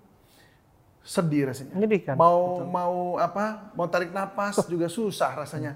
sedih 1.00 1.48
rasanya. 1.48 1.74
Menyedihkan, 1.74 2.14
Mau 2.14 2.62
mau 2.62 2.94
apa? 3.16 3.72
Mau 3.72 3.86
tarik 3.86 4.10
napas 4.10 4.60
juga 4.64 4.86
susah 4.86 5.34
rasanya. 5.36 5.74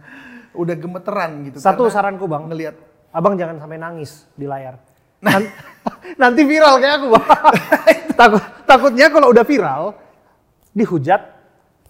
Udah 0.52 0.75
gemeteran 0.75 1.42
gitu. 1.44 1.59
Satu 1.59 1.88
saranku 1.88 2.26
bang, 2.26 2.44
ngelihat 2.44 2.76
abang 3.11 3.35
jangan 3.35 3.56
sampai 3.56 3.75
nangis 3.76 4.26
di 4.35 4.44
layar. 4.44 4.78
Nan- 5.18 5.50
nanti 6.21 6.44
viral 6.44 6.76
kayak 6.76 6.94
aku 6.97 7.06
bang. 7.11 7.25
Takut, 8.14 8.42
takutnya 8.62 9.06
kalau 9.11 9.35
udah 9.35 9.42
viral, 9.42 9.83
dihujat, 10.71 11.21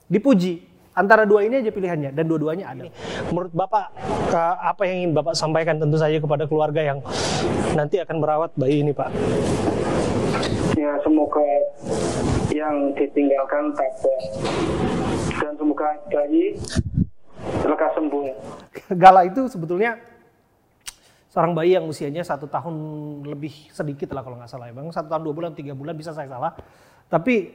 dipuji. 0.09 0.65
Antara 0.95 1.27
dua 1.27 1.43
ini 1.43 1.59
aja 1.59 1.75
pilihannya 1.75 2.15
dan 2.15 2.25
dua-duanya 2.31 2.71
ada. 2.71 2.87
Menurut 3.29 3.51
Bapak, 3.51 3.91
ke- 4.31 4.59
apa 4.63 4.83
yang 4.87 4.97
ingin 5.03 5.13
Bapak 5.13 5.35
sampaikan 5.35 5.75
tentu 5.83 5.99
saja 5.99 6.23
kepada 6.23 6.47
keluarga 6.47 6.79
yang 6.87 7.03
nanti 7.75 7.99
akan 7.99 8.23
merawat 8.23 8.55
bayi 8.55 8.87
ini 8.87 8.95
Pak? 8.95 9.11
Ya 10.79 10.95
semoga 11.03 11.43
yang 12.55 12.95
ditinggalkan 12.95 13.75
tabah 13.75 14.21
dan 15.43 15.53
semoga 15.59 15.99
bayi 16.15 16.55
lekas 17.67 17.91
sembuh. 17.99 18.25
Gala 18.95 19.27
itu 19.27 19.51
sebetulnya 19.51 19.99
seorang 21.35 21.51
bayi 21.51 21.75
yang 21.75 21.91
usianya 21.91 22.23
satu 22.23 22.47
tahun 22.47 22.77
lebih 23.27 23.75
sedikit 23.75 24.15
lah 24.15 24.23
kalau 24.23 24.39
nggak 24.39 24.47
salah 24.47 24.71
ya 24.71 24.75
bang. 24.79 24.87
Satu 24.95 25.11
tahun 25.11 25.23
dua 25.27 25.35
bulan, 25.35 25.51
tiga 25.51 25.75
bulan 25.75 25.99
bisa 25.99 26.15
saya 26.15 26.31
salah. 26.31 26.55
Tapi 27.11 27.51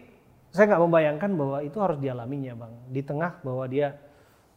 saya 0.52 0.76
nggak 0.76 0.84
membayangkan 0.84 1.32
bahwa 1.32 1.58
itu 1.64 1.80
harus 1.80 1.96
dialaminya 2.04 2.60
bang. 2.60 2.74
Di 2.92 3.02
tengah 3.08 3.40
bahwa 3.40 3.64
dia 3.72 3.96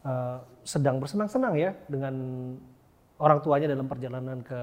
eh, 0.02 0.38
sedang 0.66 0.98
bersenang-senang 0.98 1.54
ya 1.54 1.70
dengan 1.86 2.14
orang 3.22 3.38
tuanya 3.46 3.70
dalam 3.70 3.86
perjalanan 3.86 4.42
ke 4.42 4.60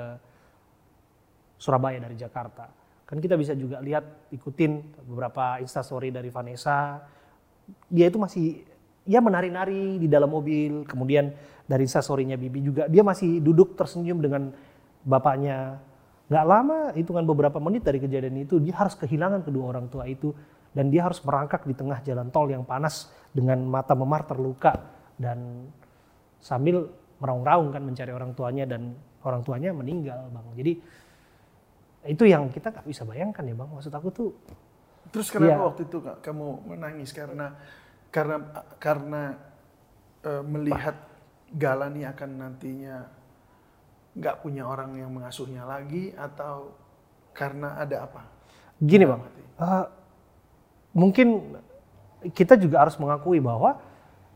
Surabaya 1.55 2.03
dari 2.03 2.19
Jakarta. 2.19 2.67
Kan 3.07 3.23
kita 3.23 3.39
bisa 3.39 3.55
juga 3.55 3.79
lihat 3.79 4.27
ikutin 4.35 5.07
beberapa 5.07 5.55
instastory 5.63 6.11
dari 6.11 6.27
Vanessa. 6.27 6.99
Dia 7.87 8.11
itu 8.11 8.19
masih 8.19 8.68
ya 9.09 9.19
menari-nari 9.19 9.97
di 9.97 10.05
dalam 10.05 10.29
mobil. 10.29 10.85
Kemudian 10.85 11.33
dari 11.65 11.89
instastorynya 11.89 12.37
Bibi 12.37 12.61
juga 12.61 12.85
dia 12.85 13.01
masih 13.01 13.41
duduk 13.41 13.73
tersenyum 13.73 14.21
dengan 14.21 14.53
bapaknya. 15.01 15.81
Nggak 16.29 16.45
lama, 16.45 16.79
hitungan 16.93 17.25
beberapa 17.25 17.57
menit 17.57 17.81
dari 17.81 17.97
kejadian 17.97 18.45
itu 18.45 18.61
dia 18.61 18.77
harus 18.77 18.93
kehilangan 18.93 19.41
kedua 19.41 19.73
orang 19.73 19.89
tua 19.89 20.05
itu 20.05 20.29
dan 20.69 20.93
dia 20.93 21.09
harus 21.09 21.17
merangkak 21.25 21.65
di 21.65 21.73
tengah 21.73 22.05
jalan 22.05 22.29
tol 22.29 22.45
yang 22.45 22.61
panas 22.61 23.09
dengan 23.33 23.65
mata 23.65 23.97
memar 23.97 24.29
terluka 24.29 24.77
dan 25.17 25.65
sambil 26.37 26.85
meraung-raung 27.17 27.73
kan 27.73 27.81
mencari 27.81 28.13
orang 28.13 28.37
tuanya 28.37 28.69
dan 28.69 28.93
orang 29.25 29.41
tuanya 29.41 29.73
meninggal 29.73 30.29
bang. 30.29 30.47
Jadi 30.53 30.73
itu 32.13 32.23
yang 32.29 32.53
kita 32.53 32.69
nggak 32.69 32.85
bisa 32.85 33.01
bayangkan 33.09 33.41
ya 33.41 33.57
bang. 33.57 33.69
Maksud 33.73 33.91
aku 33.91 34.09
tuh 34.13 34.29
Terus 35.09 35.33
kenapa 35.33 35.57
Iya. 35.57 35.65
waktu 35.73 35.81
itu 35.89 35.97
Kak, 36.05 36.17
kamu 36.21 36.47
menangis 36.69 37.09
karena 37.09 37.57
karena 38.09 38.37
karena 38.81 39.23
eh, 40.25 40.43
melihat 40.45 40.95
Gala 41.49 41.89
nih 41.89 42.05
akan 42.13 42.29
nantinya 42.37 43.09
nggak 44.13 44.35
punya 44.45 44.69
orang 44.69 44.97
yang 45.01 45.09
mengasuhnya 45.09 45.65
lagi 45.65 46.13
atau 46.13 46.73
karena 47.33 47.77
ada 47.81 48.05
apa? 48.05 48.21
gini 48.79 49.03
bang. 49.03 49.21
eh, 49.59 49.85
mungkin 50.95 51.57
kita 52.31 52.55
juga 52.59 52.83
harus 52.87 52.95
mengakui 52.99 53.39
bahwa 53.39 53.79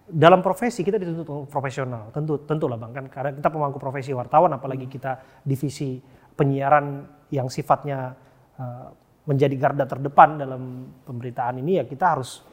dalam 0.04 0.44
profesi 0.44 0.84
kita 0.84 1.00
dituntut 1.00 1.48
profesional. 1.48 2.12
Tentu 2.12 2.44
tentu 2.44 2.66
lah 2.68 2.76
bang 2.76 2.92
kan 2.92 3.06
karena 3.08 3.32
kita 3.38 3.50
pemangku 3.50 3.80
profesi 3.80 4.12
wartawan 4.12 4.58
apalagi 4.58 4.90
kita 4.92 5.42
divisi 5.46 6.02
penyiaran 6.36 7.08
yang 7.32 7.48
sifatnya 7.48 8.14
eh, 8.58 8.88
menjadi 9.24 9.56
garda 9.56 9.86
terdepan 9.88 10.36
dalam 10.36 10.92
pemberitaan 11.08 11.64
ini 11.64 11.80
ya 11.80 11.86
kita 11.88 12.06
harus 12.18 12.44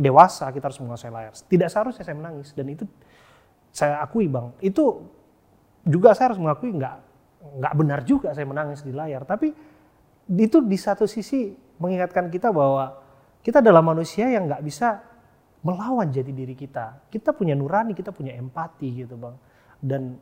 dewasa, 0.00 0.48
kita 0.50 0.72
harus 0.72 0.80
menguasai 0.80 1.12
layar. 1.12 1.32
Tidak 1.36 1.68
seharusnya 1.68 2.02
saya 2.02 2.16
menangis 2.16 2.50
dan 2.56 2.66
itu 2.72 2.84
saya 3.70 4.00
akui 4.02 4.26
bang. 4.26 4.50
Itu 4.64 5.06
juga 5.86 6.16
saya 6.16 6.34
harus 6.34 6.40
mengakui 6.40 6.72
nggak 6.74 6.96
nggak 7.40 7.74
benar 7.76 8.00
juga 8.04 8.32
saya 8.32 8.44
menangis 8.48 8.82
di 8.82 8.92
layar. 8.92 9.22
Tapi 9.28 9.52
itu 10.30 10.58
di 10.64 10.78
satu 10.80 11.04
sisi 11.04 11.52
mengingatkan 11.80 12.28
kita 12.28 12.52
bahwa 12.52 12.96
kita 13.40 13.64
adalah 13.64 13.80
manusia 13.80 14.28
yang 14.28 14.48
nggak 14.48 14.64
bisa 14.64 15.00
melawan 15.64 16.08
jati 16.08 16.32
diri 16.32 16.56
kita. 16.56 17.08
Kita 17.08 17.36
punya 17.36 17.52
nurani, 17.56 17.92
kita 17.92 18.12
punya 18.12 18.32
empati 18.36 19.04
gitu 19.04 19.16
bang. 19.16 19.36
Dan 19.80 20.16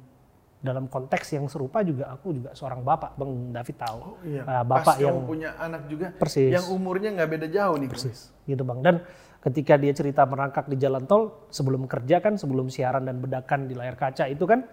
dalam 0.58 0.90
konteks 0.90 1.38
yang 1.38 1.46
serupa 1.46 1.86
juga 1.86 2.10
aku 2.10 2.34
juga 2.34 2.50
seorang 2.50 2.82
bapak, 2.82 3.14
bang 3.14 3.54
David 3.54 3.76
tahu. 3.78 3.98
Oh 4.02 4.18
iya. 4.26 4.42
Uh, 4.42 4.62
Pas 4.66 4.82
bapak 4.82 4.94
kamu 4.98 5.06
yang 5.06 5.18
punya 5.22 5.50
anak 5.54 5.82
juga 5.86 6.06
Persis. 6.18 6.50
yang 6.50 6.66
umurnya 6.74 7.14
nggak 7.14 7.30
beda 7.30 7.46
jauh 7.46 7.78
nih. 7.78 7.86
persis 7.90 8.34
gitu 8.42 8.62
bang 8.66 8.78
dan 8.82 8.94
ketika 9.38 9.78
dia 9.78 9.94
cerita 9.94 10.26
merangkak 10.26 10.66
di 10.66 10.76
jalan 10.76 11.06
tol 11.06 11.46
sebelum 11.48 11.86
kerja 11.86 12.18
kan 12.18 12.34
sebelum 12.34 12.66
siaran 12.66 13.06
dan 13.06 13.22
bedakan 13.22 13.70
di 13.70 13.74
layar 13.78 13.94
kaca 13.94 14.26
itu 14.26 14.42
kan 14.42 14.66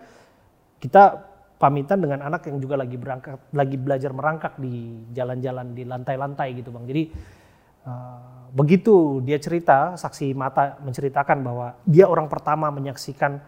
kita 0.81 1.21
pamitan 1.55 2.03
dengan 2.03 2.25
anak 2.25 2.51
yang 2.51 2.59
juga 2.59 2.75
lagi 2.75 2.99
berangkat 2.99 3.39
lagi 3.55 3.77
belajar 3.79 4.11
merangkak 4.11 4.53
di 4.59 5.05
jalan-jalan 5.15 5.71
di 5.71 5.83
lantai-lantai 5.87 6.49
gitu 6.57 6.69
bang. 6.73 6.85
Jadi 6.85 7.03
eh, 7.87 8.17
begitu 8.51 9.23
dia 9.23 9.39
cerita 9.39 9.95
saksi 9.95 10.35
mata 10.35 10.79
menceritakan 10.83 11.37
bahwa 11.45 11.67
dia 11.87 12.09
orang 12.09 12.27
pertama 12.27 12.67
menyaksikan 12.73 13.39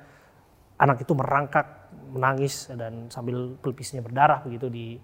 anak 0.77 1.03
itu 1.03 1.13
merangkak 1.17 1.89
menangis 2.13 2.69
dan 2.71 3.11
sambil 3.11 3.57
pelipisnya 3.59 3.99
berdarah 3.99 4.45
begitu 4.45 4.69
di 4.71 4.95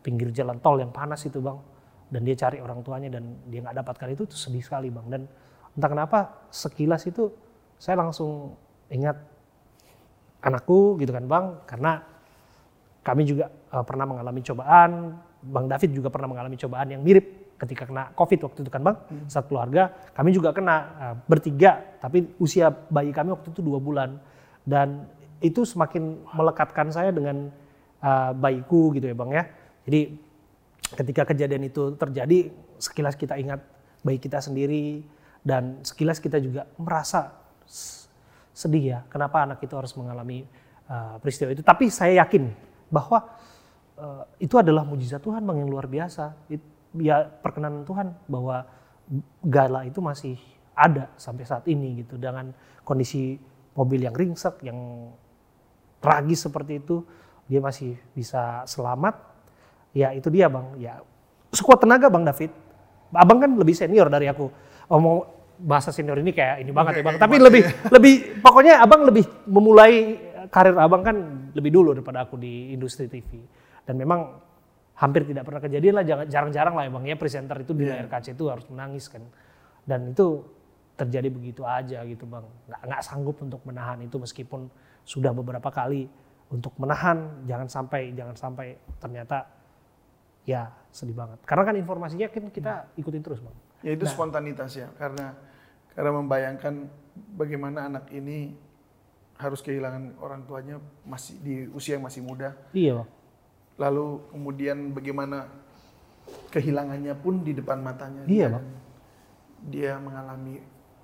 pinggir 0.00 0.32
jalan 0.32 0.56
tol 0.62 0.80
yang 0.80 0.94
panas 0.94 1.20
itu 1.28 1.42
bang 1.42 1.58
dan 2.10 2.26
dia 2.26 2.34
cari 2.34 2.58
orang 2.58 2.82
tuanya 2.82 3.08
dan 3.08 3.38
dia 3.46 3.62
nggak 3.62 3.86
dapatkan 3.86 4.08
itu, 4.10 4.22
itu 4.26 4.36
sedih 4.36 4.62
sekali 4.66 4.90
bang. 4.90 5.06
Dan 5.06 5.22
entah 5.78 5.90
kenapa 5.90 6.18
sekilas 6.50 7.06
itu 7.06 7.30
saya 7.78 8.02
langsung 8.02 8.58
ingat 8.90 9.14
anakku 10.42 10.98
gitu 10.98 11.14
kan 11.14 11.24
bang. 11.30 11.46
Karena 11.70 12.02
kami 13.06 13.22
juga 13.22 13.46
eh, 13.48 13.84
pernah 13.86 14.04
mengalami 14.10 14.42
cobaan. 14.42 14.90
Bang 15.40 15.72
David 15.72 15.96
juga 15.96 16.12
pernah 16.12 16.28
mengalami 16.28 16.58
cobaan 16.60 16.92
yang 16.92 17.00
mirip 17.00 17.56
ketika 17.56 17.88
kena 17.88 18.12
covid 18.12 18.50
waktu 18.50 18.58
itu 18.66 18.70
kan 18.74 18.82
bang. 18.82 18.96
Saat 19.30 19.46
keluarga 19.46 19.94
kami 20.10 20.34
juga 20.34 20.50
kena 20.50 20.76
eh, 20.98 21.14
bertiga 21.30 21.78
tapi 22.02 22.26
usia 22.42 22.74
bayi 22.90 23.14
kami 23.14 23.30
waktu 23.30 23.54
itu 23.54 23.62
dua 23.62 23.78
bulan. 23.78 24.18
Dan 24.66 25.06
itu 25.40 25.62
semakin 25.62 26.26
melekatkan 26.34 26.90
saya 26.90 27.14
dengan 27.14 27.54
eh, 28.02 28.30
bayiku 28.34 28.90
gitu 28.98 29.06
ya 29.06 29.14
bang 29.14 29.30
ya. 29.30 29.44
Jadi 29.86 30.29
ketika 30.94 31.22
kejadian 31.28 31.70
itu 31.70 31.94
terjadi 31.94 32.50
sekilas 32.80 33.14
kita 33.14 33.38
ingat 33.38 33.62
bayi 34.02 34.18
kita 34.18 34.40
sendiri 34.42 35.04
dan 35.44 35.80
sekilas 35.84 36.18
kita 36.18 36.40
juga 36.40 36.66
merasa 36.76 37.32
sedih 38.50 38.84
ya 38.96 38.98
kenapa 39.08 39.46
anak 39.46 39.62
itu 39.62 39.72
harus 39.76 39.94
mengalami 39.96 40.44
uh, 40.90 41.16
peristiwa 41.22 41.54
itu. 41.54 41.62
Tapi 41.62 41.88
saya 41.88 42.26
yakin 42.26 42.50
bahwa 42.90 43.24
uh, 43.96 44.24
itu 44.42 44.58
adalah 44.58 44.82
mujizat 44.82 45.22
Tuhan 45.22 45.46
bang 45.46 45.64
yang 45.64 45.70
luar 45.70 45.86
biasa. 45.86 46.34
It- 46.50 46.68
ya 46.98 47.22
perkenanan 47.22 47.86
Tuhan 47.86 48.10
bahwa 48.26 48.66
Gala 49.42 49.86
itu 49.86 49.98
masih 49.98 50.38
ada 50.74 51.10
sampai 51.14 51.46
saat 51.46 51.66
ini 51.70 52.02
gitu. 52.02 52.18
Dengan 52.18 52.50
kondisi 52.82 53.38
mobil 53.74 54.02
yang 54.02 54.14
ringsek 54.14 54.62
yang 54.66 55.10
tragis 56.02 56.46
seperti 56.46 56.82
itu 56.82 57.04
dia 57.46 57.58
masih 57.62 57.98
bisa 58.14 58.62
selamat 58.66 59.29
ya 59.94 60.14
itu 60.14 60.28
dia 60.30 60.46
bang. 60.46 60.66
Ya 60.78 61.02
sekuat 61.50 61.82
tenaga 61.82 62.06
bang 62.10 62.24
David. 62.26 62.50
Abang 63.10 63.42
kan 63.42 63.50
lebih 63.58 63.74
senior 63.74 64.06
dari 64.06 64.30
aku. 64.30 64.46
Ngomong 64.90 65.16
bahasa 65.60 65.92
senior 65.92 66.16
ini 66.18 66.32
kayak 66.32 66.64
ini 66.64 66.70
banget 66.72 67.00
ya 67.00 67.02
bang. 67.04 67.16
Tapi 67.20 67.36
lebih 67.36 67.62
lebih 67.94 68.14
pokoknya 68.40 68.80
abang 68.80 69.04
lebih 69.04 69.24
memulai 69.50 70.16
karir 70.50 70.74
abang 70.78 71.02
kan 71.04 71.16
lebih 71.54 71.70
dulu 71.70 71.94
daripada 71.94 72.26
aku 72.26 72.40
di 72.40 72.74
industri 72.74 73.06
TV 73.06 73.38
dan 73.86 73.94
memang 73.94 74.40
hampir 74.98 75.24
tidak 75.24 75.46
pernah 75.48 75.62
kejadian 75.62 75.94
lah 75.96 76.04
jarang-jarang 76.28 76.74
lah 76.76 76.84
ya 76.84 76.90
bang 76.92 77.04
ya 77.08 77.16
presenter 77.16 77.56
itu 77.62 77.72
di 77.72 77.88
layar 77.88 78.08
kaca 78.10 78.30
itu 78.32 78.44
harus 78.48 78.66
menangis 78.68 79.08
kan. 79.10 79.22
Dan 79.84 80.12
itu 80.12 80.44
terjadi 80.96 81.28
begitu 81.32 81.64
aja 81.64 82.04
gitu 82.04 82.28
bang. 82.28 82.44
Nggak 82.68 82.80
nggak 82.84 83.02
sanggup 83.04 83.36
untuk 83.40 83.60
menahan 83.64 83.98
itu 84.04 84.16
meskipun 84.20 84.68
sudah 85.04 85.32
beberapa 85.32 85.68
kali 85.72 86.04
untuk 86.52 86.76
menahan. 86.76 87.44
Jangan 87.48 87.68
sampai 87.68 88.12
jangan 88.12 88.36
sampai 88.36 88.76
ternyata 89.00 89.59
ya 90.42 90.72
sedih 90.88 91.14
banget 91.14 91.38
karena 91.44 91.62
kan 91.62 91.76
informasinya 91.76 92.26
kan 92.26 92.44
kita 92.48 92.72
ikutin 92.96 93.20
terus 93.20 93.40
bang 93.40 93.56
Ya 93.80 93.96
itu 93.96 94.04
spontanitas 94.04 94.76
ya 94.76 94.92
karena 94.94 95.32
karena 95.90 96.10
membayangkan 96.12 96.84
bagaimana 97.32 97.88
anak 97.88 98.08
ini 98.10 98.52
harus 99.34 99.60
kehilangan 99.60 100.20
orang 100.20 100.44
tuanya 100.44 100.76
masih 101.02 101.40
di 101.40 101.54
usia 101.70 101.96
yang 101.96 102.04
masih 102.04 102.20
muda. 102.20 102.52
iya 102.72 103.00
bang 103.00 103.08
Lalu 103.80 104.06
kemudian 104.28 104.92
bagaimana 104.92 105.48
kehilangannya 106.48 107.16
pun 107.16 107.40
di 107.40 107.56
depan 107.56 107.80
matanya. 107.80 108.28
Iya, 108.28 108.52
Bang. 108.52 108.66
Dia 109.66 109.96
mengalami 109.96 110.60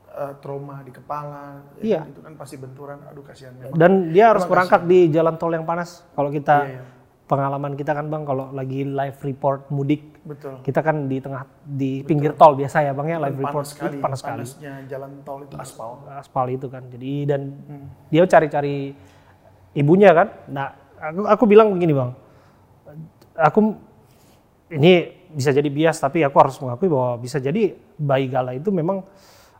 eh, 0.06 0.34
trauma 0.40 0.80
di 0.80 0.92
kepala. 0.92 1.64
ya 1.76 1.82
Iya. 1.82 1.98
kan? 2.02 2.08
Itu 2.12 2.20
kan 2.20 2.34
pasti 2.36 2.56
benturan. 2.56 2.98
Aduh 3.08 3.24
kasihan 3.24 3.52
memang. 3.54 3.72
dan 3.72 4.12
dia 4.12 4.28
harus 4.28 4.44
Emang 4.44 4.52
merangkak 4.54 4.82
di 4.84 5.08
jalan 5.08 5.34
tol 5.36 5.52
yang 5.52 5.64
panas 5.64 6.04
kalau 6.12 6.28
kita 6.28 6.56
Iya, 6.62 6.72
iya. 6.74 6.82
Pengalaman 7.26 7.74
kita 7.74 7.90
kan 7.90 8.06
bang 8.06 8.22
kalau 8.22 8.54
lagi 8.54 8.86
live 8.86 9.18
report 9.18 9.66
mudik 9.74 10.22
Betul. 10.22 10.62
kita 10.62 10.80
kan 10.82 11.10
di 11.10 11.18
tengah 11.18 11.42
di 11.66 12.06
pinggir 12.06 12.38
tol 12.38 12.54
biasa 12.54 12.86
ya 12.86 12.92
bang 12.94 13.06
ya 13.14 13.18
live 13.18 13.38
report 13.42 13.66
panas 13.66 13.70
sekali. 13.74 13.90
itu 13.90 13.98
panas 14.02 14.18
sekali 14.22 14.42
Panasnya 14.46 14.74
jalan 14.86 15.10
tol 15.26 15.40
itu 15.42 15.54
aspal. 15.58 15.90
aspal 16.14 16.46
itu 16.54 16.66
kan 16.70 16.86
jadi 16.86 17.12
dan 17.26 17.40
dia 18.10 18.22
cari-cari 18.30 18.94
ibunya 19.74 20.14
kan 20.14 20.28
nah 20.46 20.70
aku, 21.02 21.22
aku 21.26 21.44
bilang 21.50 21.74
begini 21.74 21.92
bang 21.98 22.10
aku 23.34 23.74
ini 24.70 25.26
bisa 25.30 25.50
jadi 25.50 25.66
bias 25.66 25.98
tapi 25.98 26.22
aku 26.22 26.36
harus 26.38 26.56
mengakui 26.62 26.88
bahwa 26.88 27.18
bisa 27.18 27.42
jadi 27.42 27.76
bayi 27.98 28.30
Gala 28.30 28.54
itu 28.54 28.70
memang 28.70 29.02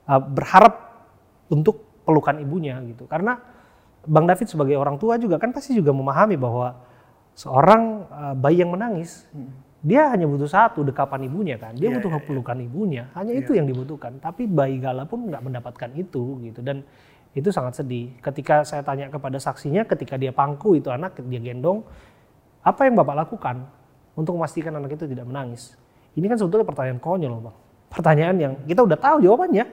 uh, 0.06 0.20
berharap 0.22 0.86
untuk 1.50 1.82
pelukan 2.06 2.38
ibunya 2.38 2.78
gitu. 2.86 3.04
Karena 3.10 3.38
Bang 4.06 4.30
David 4.30 4.46
sebagai 4.46 4.78
orang 4.78 4.96
tua 5.02 5.18
juga 5.18 5.36
kan 5.42 5.50
pasti 5.50 5.74
juga 5.74 5.90
memahami 5.90 6.38
bahwa 6.38 6.78
seorang 7.36 7.82
uh, 8.08 8.34
bayi 8.34 8.64
yang 8.64 8.72
menangis 8.72 9.28
dia 9.84 10.10
hanya 10.10 10.26
butuh 10.26 10.50
satu 10.50 10.82
dekapan 10.82 11.30
ibunya 11.30 11.54
kan. 11.60 11.76
Dia 11.76 11.92
Iya, 11.92 12.00
butuh 12.00 12.10
iya, 12.10 12.18
iya. 12.18 12.26
pelukan 12.26 12.58
ibunya. 12.58 13.04
Hanya 13.14 13.32
itu 13.38 13.54
yang 13.54 13.70
dibutuhkan. 13.70 14.18
Tapi 14.18 14.48
bayi 14.50 14.82
Gala 14.82 15.06
pun 15.06 15.30
nggak 15.30 15.42
mendapatkan 15.44 15.90
itu 15.94 16.42
gitu 16.42 16.58
dan 16.64 16.82
itu 17.36 17.52
sangat 17.54 17.78
sedih. 17.78 18.16
Ketika 18.18 18.64
saya 18.64 18.82
tanya 18.82 19.12
kepada 19.12 19.36
saksinya, 19.38 19.84
ketika 19.86 20.16
dia 20.18 20.32
pangku 20.34 20.74
itu 20.74 20.90
anak 20.90 21.20
dia 21.30 21.38
gendong, 21.38 21.84
apa 22.64 22.88
yang 22.88 22.98
bapak 22.98 23.14
lakukan 23.28 23.68
untuk 24.18 24.34
memastikan 24.34 24.74
anak 24.74 24.96
itu 24.96 25.06
tidak 25.06 25.28
menangis? 25.28 25.76
Ini 26.18 26.24
kan 26.26 26.40
sebetulnya 26.40 26.66
pertanyaan 26.66 26.98
konyol 26.98 27.30
loh 27.30 27.42
bang. 27.52 27.56
Pertanyaan 27.92 28.36
yang 28.40 28.52
kita 28.66 28.80
udah 28.82 28.98
tahu 28.98 29.16
jawabannya. 29.22 29.64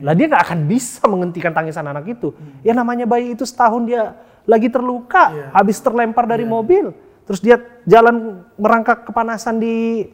Lah 0.00 0.14
dia 0.16 0.32
nggak 0.32 0.44
akan 0.48 0.60
bisa 0.64 1.02
menghentikan 1.10 1.52
tangisan 1.52 1.84
anak 1.84 2.06
itu. 2.08 2.32
Ya 2.64 2.72
namanya 2.72 3.04
bayi 3.04 3.34
itu 3.36 3.44
setahun 3.44 3.84
dia 3.84 4.16
lagi 4.48 4.72
terluka, 4.72 5.28
Iya. 5.28 5.46
habis 5.52 5.76
terlempar 5.76 6.24
dari 6.24 6.48
mobil, 6.48 6.96
terus 7.28 7.44
dia 7.44 7.60
jalan 7.84 8.48
merangkak 8.56 9.04
kepanasan 9.04 9.60
di 9.60 10.08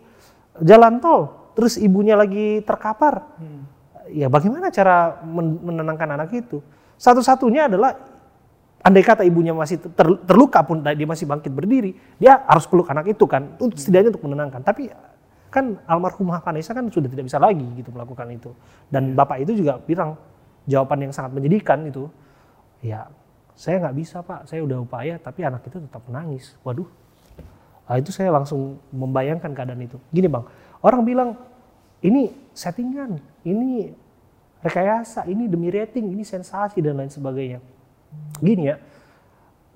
jalan 0.58 0.98
tol, 0.98 1.54
terus 1.54 1.78
ibunya 1.78 2.18
lagi 2.18 2.58
terkapar. 2.66 3.22
Ya 4.10 4.26
bagaimana 4.28 4.68
cara 4.68 5.22
men- 5.22 5.62
menenangkan 5.62 6.10
anak 6.18 6.34
itu? 6.34 6.58
Satu-satunya 6.98 7.70
adalah 7.70 7.96
andai 8.84 9.00
kata 9.00 9.24
ibunya 9.24 9.56
masih 9.56 9.80
ter- 9.80 10.20
terluka 10.28 10.60
pun 10.60 10.84
dia 10.84 11.08
masih 11.08 11.24
bangkit 11.24 11.48
berdiri, 11.54 11.96
dia 12.20 12.44
harus 12.44 12.68
peluk 12.68 12.90
anak 12.92 13.16
itu 13.16 13.24
kan, 13.24 13.56
untuk 13.56 13.80
setidaknya 13.80 14.12
untuk 14.12 14.28
menenangkan. 14.28 14.60
Tapi 14.60 14.92
kan 15.48 15.78
almarhumah 15.86 16.42
Vanessa 16.42 16.74
kan 16.74 16.90
sudah 16.90 17.08
tidak 17.08 17.30
bisa 17.30 17.38
lagi 17.38 17.64
gitu 17.78 17.94
melakukan 17.94 18.26
itu. 18.34 18.50
Dan 18.90 19.16
bapak 19.16 19.46
itu 19.46 19.56
juga 19.64 19.80
bilang 19.80 20.18
jawaban 20.68 21.08
yang 21.08 21.12
sangat 21.16 21.32
menyedihkan 21.32 21.86
itu, 21.88 22.10
ya 22.84 23.08
saya 23.54 23.86
nggak 23.86 23.96
bisa 23.96 24.20
pak, 24.20 24.50
saya 24.50 24.60
udah 24.66 24.82
upaya 24.82 25.14
tapi 25.16 25.46
anak 25.46 25.64
itu 25.64 25.78
tetap 25.80 26.02
menangis. 26.10 26.58
Waduh, 26.66 26.90
Ah, 27.84 28.00
itu 28.00 28.08
saya 28.08 28.32
langsung 28.32 28.80
membayangkan 28.90 29.52
keadaan 29.52 29.84
itu. 29.84 30.00
Gini 30.08 30.24
bang, 30.24 30.44
orang 30.80 31.02
bilang 31.04 31.30
ini 32.00 32.32
settingan, 32.56 33.20
ini 33.44 33.92
rekayasa, 34.64 35.28
ini 35.28 35.44
demi 35.44 35.68
rating, 35.68 36.08
ini 36.08 36.24
sensasi 36.24 36.80
dan 36.80 36.96
lain 36.96 37.12
sebagainya. 37.12 37.60
Gini 38.40 38.72
ya, 38.72 38.80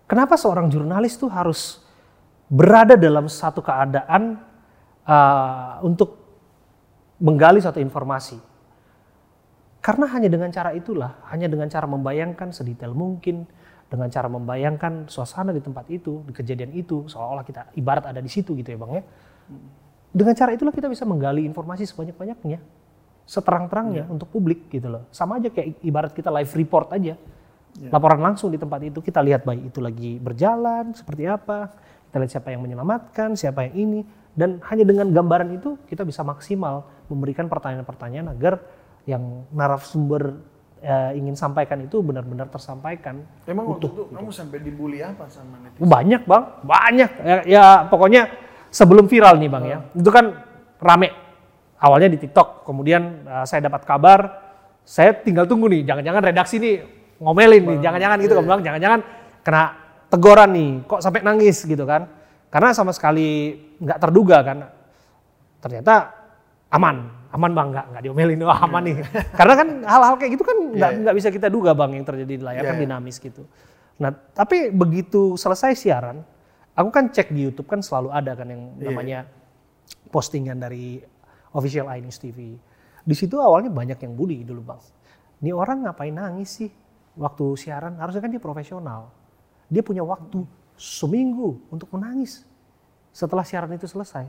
kenapa 0.09 0.41
seorang 0.41 0.73
jurnalis 0.73 1.21
tuh 1.21 1.29
harus 1.29 1.85
berada 2.49 2.97
dalam 2.97 3.29
satu 3.29 3.61
keadaan 3.61 4.41
uh, 5.05 5.85
untuk 5.85 6.17
menggali 7.21 7.61
suatu 7.61 7.77
informasi? 7.77 8.41
Karena 9.85 10.09
hanya 10.09 10.33
dengan 10.33 10.49
cara 10.49 10.73
itulah, 10.73 11.21
hanya 11.29 11.49
dengan 11.49 11.69
cara 11.69 11.85
membayangkan 11.85 12.57
sedetail 12.57 12.97
mungkin, 12.97 13.45
dengan 13.89 14.09
cara 14.13 14.29
membayangkan 14.29 15.09
suasana 15.09 15.51
di 15.51 15.65
tempat 15.65 15.89
itu, 15.89 16.21
di 16.29 16.33
kejadian 16.37 16.77
itu, 16.77 17.09
seolah-olah 17.09 17.45
kita 17.45 17.73
ibarat 17.73 18.05
ada 18.05 18.21
di 18.21 18.29
situ 18.29 18.53
gitu 18.53 18.69
ya 18.69 18.79
bang 18.79 18.93
ya. 19.01 19.03
Dengan 20.13 20.35
cara 20.37 20.53
itulah 20.53 20.73
kita 20.73 20.93
bisa 20.93 21.09
menggali 21.09 21.49
informasi 21.49 21.89
sebanyak-banyaknya, 21.89 22.61
seterang-terangnya 23.25 24.05
untuk 24.13 24.29
publik 24.29 24.69
gitu 24.69 24.93
loh. 24.93 25.09
Sama 25.09 25.41
aja 25.41 25.49
kayak 25.49 25.81
ibarat 25.81 26.13
kita 26.13 26.29
live 26.29 26.53
report 26.53 26.93
aja, 26.93 27.17
laporan 27.89 28.21
langsung 28.21 28.53
di 28.53 28.61
tempat 28.61 28.81
itu 28.85 29.01
kita 29.01 29.25
lihat 29.25 29.49
bayi 29.49 29.69
itu 29.69 29.81
lagi 29.81 30.21
berjalan 30.21 30.93
seperti 30.93 31.25
apa, 31.25 31.73
kita 32.09 32.17
lihat 32.21 32.33
siapa 32.33 32.49
yang 32.53 32.61
menyelamatkan, 32.65 33.37
siapa 33.37 33.69
yang 33.69 33.75
ini, 33.89 34.01
dan 34.37 34.61
hanya 34.69 34.85
dengan 34.85 35.09
gambaran 35.13 35.49
itu 35.57 35.81
kita 35.89 36.05
bisa 36.05 36.21
maksimal 36.25 36.85
memberikan 37.09 37.49
pertanyaan-pertanyaan 37.49 38.37
agar 38.37 38.61
yang 39.09 39.49
narasumber 39.53 40.37
eh, 40.83 41.11
ingin 41.19 41.35
sampaikan 41.35 41.79
itu 41.83 42.01
benar-benar 42.01 42.49
tersampaikan. 42.51 43.23
Emang 43.47 43.77
waktu 43.77 43.91
itu 43.91 44.03
kamu 44.11 44.31
sampai 44.31 44.59
dibully 44.63 44.99
apa 45.03 45.27
sama 45.31 45.59
netizen? 45.63 45.87
Banyak 45.87 46.23
bang, 46.25 46.45
banyak. 46.63 47.11
Ya, 47.23 47.37
ya 47.45 47.65
pokoknya 47.87 48.31
sebelum 48.69 49.07
viral 49.09 49.39
nih 49.41 49.51
bang 49.51 49.65
ya, 49.65 49.79
itu 49.95 50.11
kan 50.13 50.35
rame. 50.79 51.11
Awalnya 51.79 52.11
di 52.11 52.19
TikTok, 52.19 52.67
kemudian 52.67 53.23
uh, 53.23 53.47
saya 53.47 53.71
dapat 53.71 53.87
kabar, 53.87 54.19
saya 54.83 55.15
tinggal 55.15 55.47
tunggu 55.47 55.71
nih, 55.71 55.87
jangan-jangan 55.87 56.23
redaksi 56.27 56.59
nih 56.59 56.83
ngomelin 57.23 57.63
nih, 57.63 57.79
jangan-jangan 57.79 58.19
gitu, 58.19 58.35
kamu 58.35 58.47
bilang 58.51 58.63
jangan-jangan 58.67 59.01
kena 59.47 59.63
teguran 60.11 60.51
nih, 60.59 60.71
kok 60.91 60.99
sampai 60.99 61.23
nangis 61.23 61.63
gitu 61.63 61.87
kan? 61.87 62.11
Karena 62.51 62.75
sama 62.75 62.91
sekali 62.91 63.55
nggak 63.79 63.99
terduga 64.03 64.43
kan, 64.43 64.67
ternyata 65.63 66.11
aman, 66.75 67.18
aman 67.29 67.51
bang, 67.53 67.69
nggak 67.77 67.87
nggak 67.93 68.03
diomelin, 68.09 68.41
wah 68.43 68.61
aman 68.65 68.83
nih. 68.89 68.97
Karena 69.39 69.55
kan 69.55 69.69
hal-hal 69.85 70.15
kayak 70.17 70.31
gitu 70.37 70.45
kan 70.49 70.57
nggak 70.73 70.91
Iya. 70.91 71.01
nggak 71.05 71.15
bisa 71.21 71.29
kita 71.29 71.49
duga 71.53 71.77
bang 71.77 72.01
yang 72.01 72.07
terjadi 72.09 72.33
di 72.35 72.45
layar 72.45 72.63
Iya, 72.65 72.69
kan 72.73 72.77
iya. 72.81 72.85
dinamis 72.89 73.17
gitu. 73.21 73.43
Nah 74.01 74.11
tapi 74.33 74.73
begitu 74.73 75.37
selesai 75.37 75.77
siaran, 75.77 76.25
aku 76.73 76.89
kan 76.89 77.13
cek 77.13 77.29
di 77.31 77.45
YouTube 77.45 77.69
kan 77.69 77.85
selalu 77.85 78.09
ada 78.11 78.33
kan 78.33 78.49
yang 78.49 78.63
Iya. 78.77 78.85
namanya 78.89 79.19
postingan 80.09 80.57
dari 80.57 81.05
official 81.53 81.89
iNews 81.93 82.17
TV. 82.17 82.57
Di 83.05 83.15
situ 83.17 83.37
awalnya 83.41 83.69
banyak 83.69 83.99
yang 84.01 84.13
bully 84.17 84.45
dulu 84.45 84.65
bang. 84.65 84.81
Ini 85.41 85.53
orang 85.53 85.85
ngapain 85.85 86.13
nangis 86.13 86.61
sih 86.61 86.71
waktu 87.15 87.45
siaran? 87.57 87.97
Harusnya 87.97 88.25
kan 88.25 88.33
dia 88.33 88.41
profesional. 88.41 89.13
Dia 89.69 89.85
punya 89.85 90.01
waktu 90.01 90.45
seminggu 90.81 91.61
untuk 91.69 91.93
menangis 91.93 92.45
setelah 93.13 93.45
siaran 93.45 93.69
itu 93.71 93.85
selesai. 93.85 94.25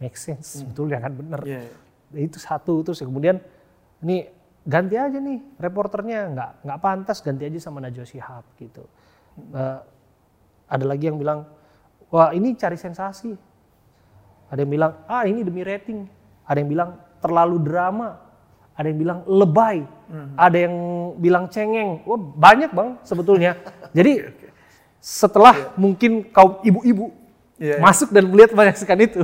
Make 0.00 0.16
sense, 0.16 0.64
betul 0.64 0.88
ya 0.88 0.96
kan 0.96 1.12
bener. 1.12 1.40
Iya, 1.44 1.60
iya. 1.68 1.74
Itu 2.14 2.42
satu 2.42 2.82
terus 2.82 3.00
kemudian 3.02 3.38
ini 4.02 4.26
ganti 4.66 4.94
aja 4.98 5.16
nih 5.16 5.40
reporternya 5.56 6.18
nggak 6.36 6.50
nggak 6.66 6.78
pantas 6.82 7.18
ganti 7.24 7.48
aja 7.48 7.58
sama 7.58 7.80
Najwa 7.80 8.06
Shihab 8.06 8.44
gitu. 8.58 8.84
Eh, 9.54 9.80
ada 10.70 10.84
lagi 10.84 11.10
yang 11.10 11.18
bilang 11.18 11.46
wah 12.10 12.34
ini 12.34 12.54
cari 12.54 12.76
sensasi. 12.76 13.34
Ada 14.50 14.66
yang 14.66 14.72
bilang 14.72 14.92
ah 15.06 15.22
ini 15.26 15.46
demi 15.46 15.62
rating. 15.62 16.06
Ada 16.46 16.58
yang 16.60 16.70
bilang 16.70 16.90
terlalu 17.22 17.56
drama. 17.62 18.18
Ada 18.74 18.86
yang 18.90 18.98
bilang 18.98 19.18
lebay. 19.28 19.78
Ada 20.34 20.56
yang 20.66 20.76
bilang 21.20 21.44
cengeng. 21.46 22.02
Wah 22.02 22.18
banyak 22.18 22.70
bang 22.74 22.98
sebetulnya. 23.06 23.54
Jadi 23.94 24.26
setelah 25.00 25.72
mungkin 25.78 26.28
kaum 26.28 26.60
ibu-ibu 26.60 27.20
Iya, 27.60 27.76
iya. 27.76 27.84
masuk 27.84 28.08
dan 28.08 28.24
melihat 28.24 28.56
menyaksikan 28.56 28.96
itu, 29.04 29.20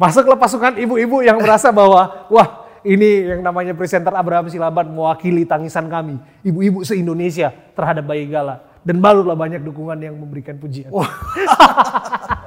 masuklah 0.00 0.40
pasukan 0.40 0.80
ibu-ibu 0.80 1.20
yang 1.20 1.36
merasa 1.36 1.68
bahwa 1.68 2.24
wah 2.32 2.64
ini 2.80 3.28
yang 3.28 3.44
namanya 3.44 3.76
presenter 3.76 4.16
Abraham 4.16 4.48
Silaban 4.48 4.88
mewakili 4.88 5.44
tangisan 5.44 5.84
kami, 5.92 6.16
ibu-ibu 6.40 6.80
se-Indonesia 6.80 7.52
terhadap 7.76 8.08
bayi 8.08 8.24
Gala. 8.24 8.64
Dan 8.80 9.04
barulah 9.04 9.36
banyak 9.36 9.60
dukungan 9.60 10.00
yang 10.00 10.16
memberikan 10.16 10.56
pujian. 10.56 10.88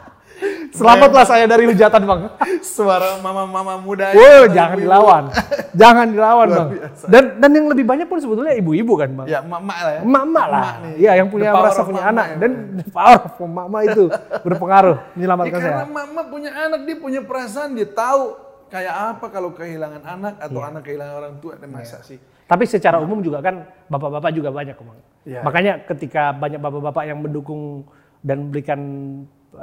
Selamatlah 0.74 1.22
saya 1.24 1.46
dari 1.46 1.70
hujatan 1.70 2.02
bang. 2.02 2.20
Suara 2.60 3.22
mama-mama 3.22 3.78
muda. 3.78 4.10
Wow, 4.10 4.50
jangan 4.50 4.76
dilawan, 4.76 5.24
jangan 5.72 6.06
dilawan 6.10 6.48
bang. 6.50 6.70
biasa. 6.74 7.06
Dan 7.06 7.24
dan 7.38 7.50
yang 7.54 7.68
lebih 7.70 7.86
banyak 7.86 8.06
pun 8.06 8.18
sebetulnya 8.18 8.54
ibu-ibu 8.54 8.94
kan 8.96 9.10
bang. 9.14 9.28
Ya, 9.30 9.40
emak-emak 9.40 9.78
lah 9.80 9.92
ya. 9.94 10.02
Emak-emak 10.02 10.46
lah, 10.48 10.64
Emak 10.64 10.76
nih. 10.82 10.94
ya 10.98 11.12
yang 11.14 11.28
punya 11.30 11.50
merasa 11.52 11.82
punya 11.82 12.02
mama 12.02 12.12
anak 12.12 12.26
ya. 12.26 12.36
dan 12.38 12.52
the 12.74 12.86
power 12.90 13.20
of 13.22 13.34
emak-emak 13.38 13.82
itu 13.88 14.04
berpengaruh 14.42 14.98
Ya, 14.98 15.10
menyelamatkan 15.14 15.60
saya. 15.60 15.70
karena 15.70 15.86
mama 15.88 16.22
punya 16.26 16.52
anak, 16.52 16.82
dia 16.84 16.98
punya 16.98 17.22
perasaan, 17.22 17.70
dia 17.74 17.88
tahu 17.88 18.22
kayak 18.68 18.94
apa 19.14 19.26
kalau 19.30 19.54
kehilangan 19.54 20.02
anak 20.02 20.34
atau 20.42 20.58
Iya. 20.58 20.70
anak 20.74 20.82
kehilangan 20.82 21.16
orang 21.16 21.34
tua. 21.38 21.54
Dan 21.56 21.70
masa 21.70 22.02
sih? 22.02 22.18
Tapi 22.44 22.66
secara 22.66 22.98
umum 22.98 23.22
juga 23.22 23.40
kan 23.40 23.62
bapak-bapak 23.88 24.34
juga 24.34 24.50
banyak 24.50 24.74
Bang. 24.76 24.98
Iya. 25.24 25.46
Makanya 25.46 25.74
ketika 25.86 26.34
banyak 26.34 26.58
bapak-bapak 26.58 27.04
yang 27.06 27.22
mendukung 27.22 27.86
dan 28.20 28.50
memberikan 28.50 28.80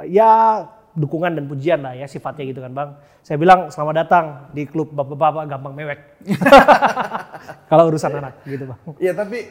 ya 0.07 0.63
dukungan 0.91 1.31
dan 1.31 1.45
pujian 1.47 1.79
lah 1.79 1.95
ya 1.95 2.05
sifatnya 2.05 2.43
gitu 2.45 2.59
kan 2.59 2.71
Bang. 2.71 2.89
Saya 3.21 3.37
bilang 3.37 3.71
selamat 3.71 3.95
datang 3.95 4.25
di 4.51 4.67
klub 4.67 4.91
bapak-bapak 4.91 5.47
gampang 5.47 5.73
mewek. 5.73 5.99
Kalau 7.69 7.87
urusan 7.87 8.11
anak 8.11 8.43
gitu 8.43 8.67
Bang. 8.67 8.79
Ya 8.99 9.15
tapi 9.15 9.47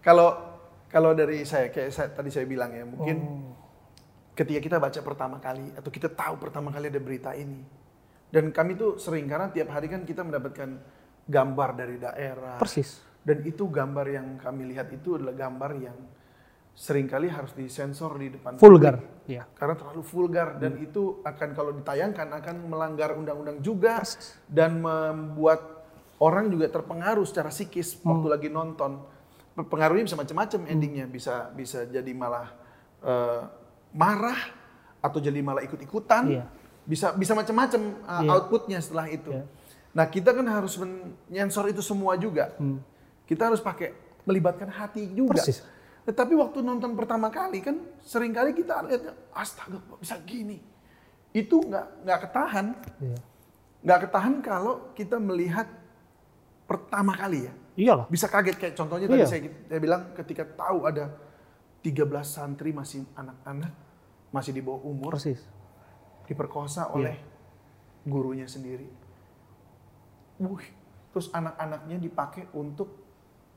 kalau 0.00 0.36
kalau 0.88 1.10
dari 1.10 1.42
saya 1.42 1.72
kayak 1.72 1.90
saya, 1.90 2.08
tadi 2.12 2.28
saya 2.28 2.44
bilang 2.44 2.70
ya 2.70 2.84
mungkin 2.84 3.16
Oh. 3.18 3.50
ketika 4.36 4.60
kita 4.60 4.76
baca 4.76 5.00
pertama 5.00 5.36
kali 5.40 5.72
atau 5.72 5.88
kita 5.88 6.12
tahu 6.12 6.36
pertama 6.36 6.68
kali 6.68 6.92
ada 6.92 7.00
berita 7.00 7.32
ini 7.32 7.62
dan 8.28 8.50
kami 8.50 8.74
tuh 8.74 8.98
sering 8.98 9.24
karena 9.24 9.48
tiap 9.48 9.72
hari 9.72 9.86
kan 9.86 10.02
kita 10.02 10.20
mendapatkan 10.20 10.76
gambar 11.24 11.68
dari 11.72 11.96
daerah 11.96 12.58
Persis. 12.58 13.00
dan 13.22 13.40
itu 13.42 13.64
gambar 13.64 14.06
yang 14.10 14.26
kami 14.36 14.74
lihat 14.74 14.92
itu 14.92 15.16
adalah 15.16 15.32
gambar 15.32 15.70
yang 15.80 15.98
sering 16.74 17.06
kali 17.06 17.30
harus 17.30 17.54
disensor 17.54 18.18
di 18.18 18.34
depan 18.34 18.58
Vulgar. 18.58 18.98
publik. 18.98 19.12
Iya. 19.24 19.48
karena 19.56 19.72
terlalu 19.72 20.02
vulgar 20.04 20.60
dan 20.60 20.76
Hmm. 20.76 20.84
itu 20.84 21.02
akan 21.24 21.48
kalau 21.54 21.72
ditayangkan 21.72 22.28
akan 22.28 22.56
melanggar 22.68 23.16
undang-undang 23.16 23.56
juga 23.58 24.04
Persis. 24.04 24.36
dan 24.44 24.76
membuat 24.78 25.64
orang 26.18 26.52
juga 26.52 26.68
terpengaruh 26.68 27.24
secara 27.24 27.48
psikis 27.48 27.96
Hmm. 27.96 28.10
waktu 28.12 28.26
lagi 28.28 28.48
nonton. 28.50 29.00
Pengaruhnya 29.56 30.04
bisa 30.04 30.18
macam-macam 30.18 30.60
endingnya 30.66 31.06
bisa 31.06 31.48
bisa 31.50 31.86
jadi 31.86 32.10
malah 32.10 32.52
eh, 33.00 33.42
marah 33.92 34.40
atau 34.98 35.20
jadi 35.20 35.40
malah 35.40 35.62
ikut-ikutan. 35.62 36.24
Iya. 36.26 36.44
Bisa 36.84 37.12
bisa 37.12 37.32
macam-macam 37.32 37.80
uh, 38.02 38.20
Iya. 38.20 38.30
outputnya 38.30 38.78
setelah 38.80 39.08
itu. 39.08 39.28
Iya. 39.30 39.44
Nah 39.92 40.04
kita 40.04 40.32
kan 40.32 40.44
harus 40.44 40.74
menyensor 40.74 41.64
itu 41.66 41.80
semua 41.80 42.12
juga. 42.14 42.52
Hmm. 42.56 42.80
Kita 43.24 43.48
harus 43.48 43.60
pakai 43.60 43.92
melibatkan 44.24 44.68
hati 44.68 45.06
juga. 45.06 45.36
Persis. 45.36 45.64
Tetapi 46.04 46.36
waktu 46.36 46.60
nonton 46.60 46.92
pertama 46.92 47.32
kali 47.32 47.64
kan 47.64 47.80
sering 48.04 48.36
kali 48.36 48.52
kita 48.52 48.84
lihat 48.84 49.08
astaga 49.32 49.80
kok 49.80 49.98
bisa 49.98 50.20
gini. 50.20 50.60
Itu 51.32 51.64
nggak 51.64 52.04
nggak 52.04 52.18
ketahan, 52.28 52.66
Iya. 53.00 53.18
nggak 53.82 54.00
ketahan 54.08 54.34
kalau 54.44 54.92
kita 54.92 55.16
melihat 55.16 55.66
pertama 56.68 57.16
kali 57.16 57.48
ya. 57.48 57.52
Iyalah. 57.74 58.06
Bisa 58.06 58.28
kaget 58.28 58.56
kayak 58.56 58.74
contohnya 58.76 59.08
tadi 59.08 59.24
Iya. 59.24 59.28
saya, 59.28 59.40
saya 59.66 59.80
bilang 59.80 60.12
ketika 60.14 60.44
tahu 60.46 60.86
ada 60.86 61.10
13 61.80 62.04
santri 62.24 62.70
masih 62.70 63.04
anak-anak 63.12 63.72
masih 64.30 64.50
di 64.50 64.60
bawah 64.60 64.82
umur 64.82 65.14
Persis. 65.14 65.40
diperkosa 66.24 66.88
oleh 66.90 67.16
gurunya 68.04 68.44
sendiri. 68.44 68.88
Wih, 70.40 70.66
terus 71.12 71.30
anak-anaknya 71.30 71.96
dipakai 71.96 72.50
untuk 72.52 72.88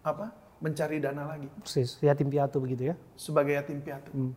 apa? 0.01 0.29
Mencari 0.57 0.97
dana 0.97 1.23
lagi 1.29 1.45
Persis. 1.61 2.01
Yatim 2.01 2.33
piatu 2.33 2.57
begitu 2.57 2.89
ya. 2.89 2.95
sebagai 3.13 3.53
yatim 3.53 3.77
piatu. 3.77 4.09
Hmm. 4.09 4.33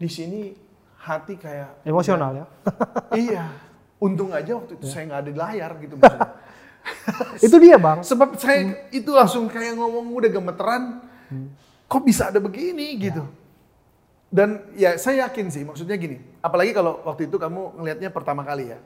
Di 0.00 0.08
sini 0.08 0.56
hati 0.96 1.36
kayak 1.36 1.84
Emosional 1.84 2.44
ya. 2.44 2.46
iya. 3.28 3.44
Untung 4.00 4.32
aja 4.32 4.56
waktu 4.56 4.76
itu 4.76 4.86
saya 4.88 5.08
nggak 5.08 5.20
ada 5.24 5.30
di 5.32 5.38
layar 5.38 5.70
gitu 5.80 5.94
maksudnya. 5.96 6.30
itu 7.46 7.56
dia 7.60 7.76
bang. 7.76 7.98
Sebab 8.00 8.28
saya 8.40 8.88
itu 8.92 9.10
langsung 9.12 9.48
kayak 9.48 9.76
ngomong 9.76 10.08
udah 10.12 10.30
gemeteran. 10.32 10.82
Kok 11.86 12.02
bisa 12.04 12.32
ada 12.32 12.40
begini 12.40 12.96
gitu. 12.96 13.24
Dan 14.26 14.68
ya 14.74 14.98
saya 14.98 15.28
yakin 15.28 15.52
sih 15.52 15.62
maksudnya 15.64 15.96
gini. 15.96 16.18
Apalagi 16.42 16.74
kalau 16.76 17.00
waktu 17.06 17.30
itu 17.30 17.36
kamu 17.38 17.80
ngelihatnya 17.80 18.10
pertama 18.12 18.42
kali 18.44 18.74
ya. 18.74 18.78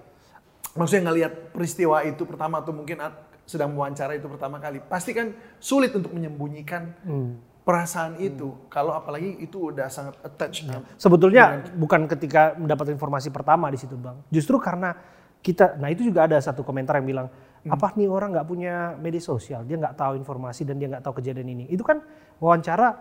Maksudnya 0.78 1.10
ngelihat 1.10 1.32
peristiwa 1.50 2.06
itu 2.06 2.22
pertama 2.22 2.62
atau 2.62 2.70
mungkin 2.70 3.02
sedang 3.50 3.74
wawancara 3.74 4.14
itu 4.14 4.30
pertama 4.30 4.62
kali. 4.62 4.78
Pasti 4.78 5.10
kan 5.10 5.34
sulit 5.58 5.90
untuk 5.90 6.14
menyembunyikan 6.14 6.94
Hmm. 7.02 7.42
perasaan 7.60 8.14
itu. 8.18 8.54
Kalau 8.70 8.94
apalagi 8.94 9.36
itu 9.38 9.70
udah 9.70 9.90
sangat 9.90 10.14
attached. 10.22 10.70
Sebetulnya 10.94 11.66
bukan 11.74 12.06
ketika 12.06 12.54
mendapat 12.54 12.90
informasi 12.90 13.28
pertama 13.28 13.66
di 13.68 13.78
situ 13.78 13.98
bang. 13.98 14.16
Justru 14.30 14.62
karena 14.62 14.94
kita, 15.40 15.74
nah 15.76 15.90
itu 15.90 16.06
juga 16.06 16.24
ada 16.24 16.38
satu 16.38 16.62
komentar 16.62 16.98
yang 17.02 17.06
bilang, 17.06 17.28
apa 17.62 17.92
nih 17.92 18.08
orang 18.08 18.32
nggak 18.32 18.48
punya 18.48 18.96
media 18.96 19.20
sosial, 19.20 19.66
dia 19.66 19.76
nggak 19.76 19.92
tahu 19.92 20.16
informasi 20.16 20.64
dan 20.64 20.80
dia 20.80 20.88
nggak 20.88 21.04
tahu 21.04 21.20
kejadian 21.20 21.48
ini. 21.52 21.64
Itu 21.68 21.84
kan 21.84 22.00
wawancara 22.40 22.96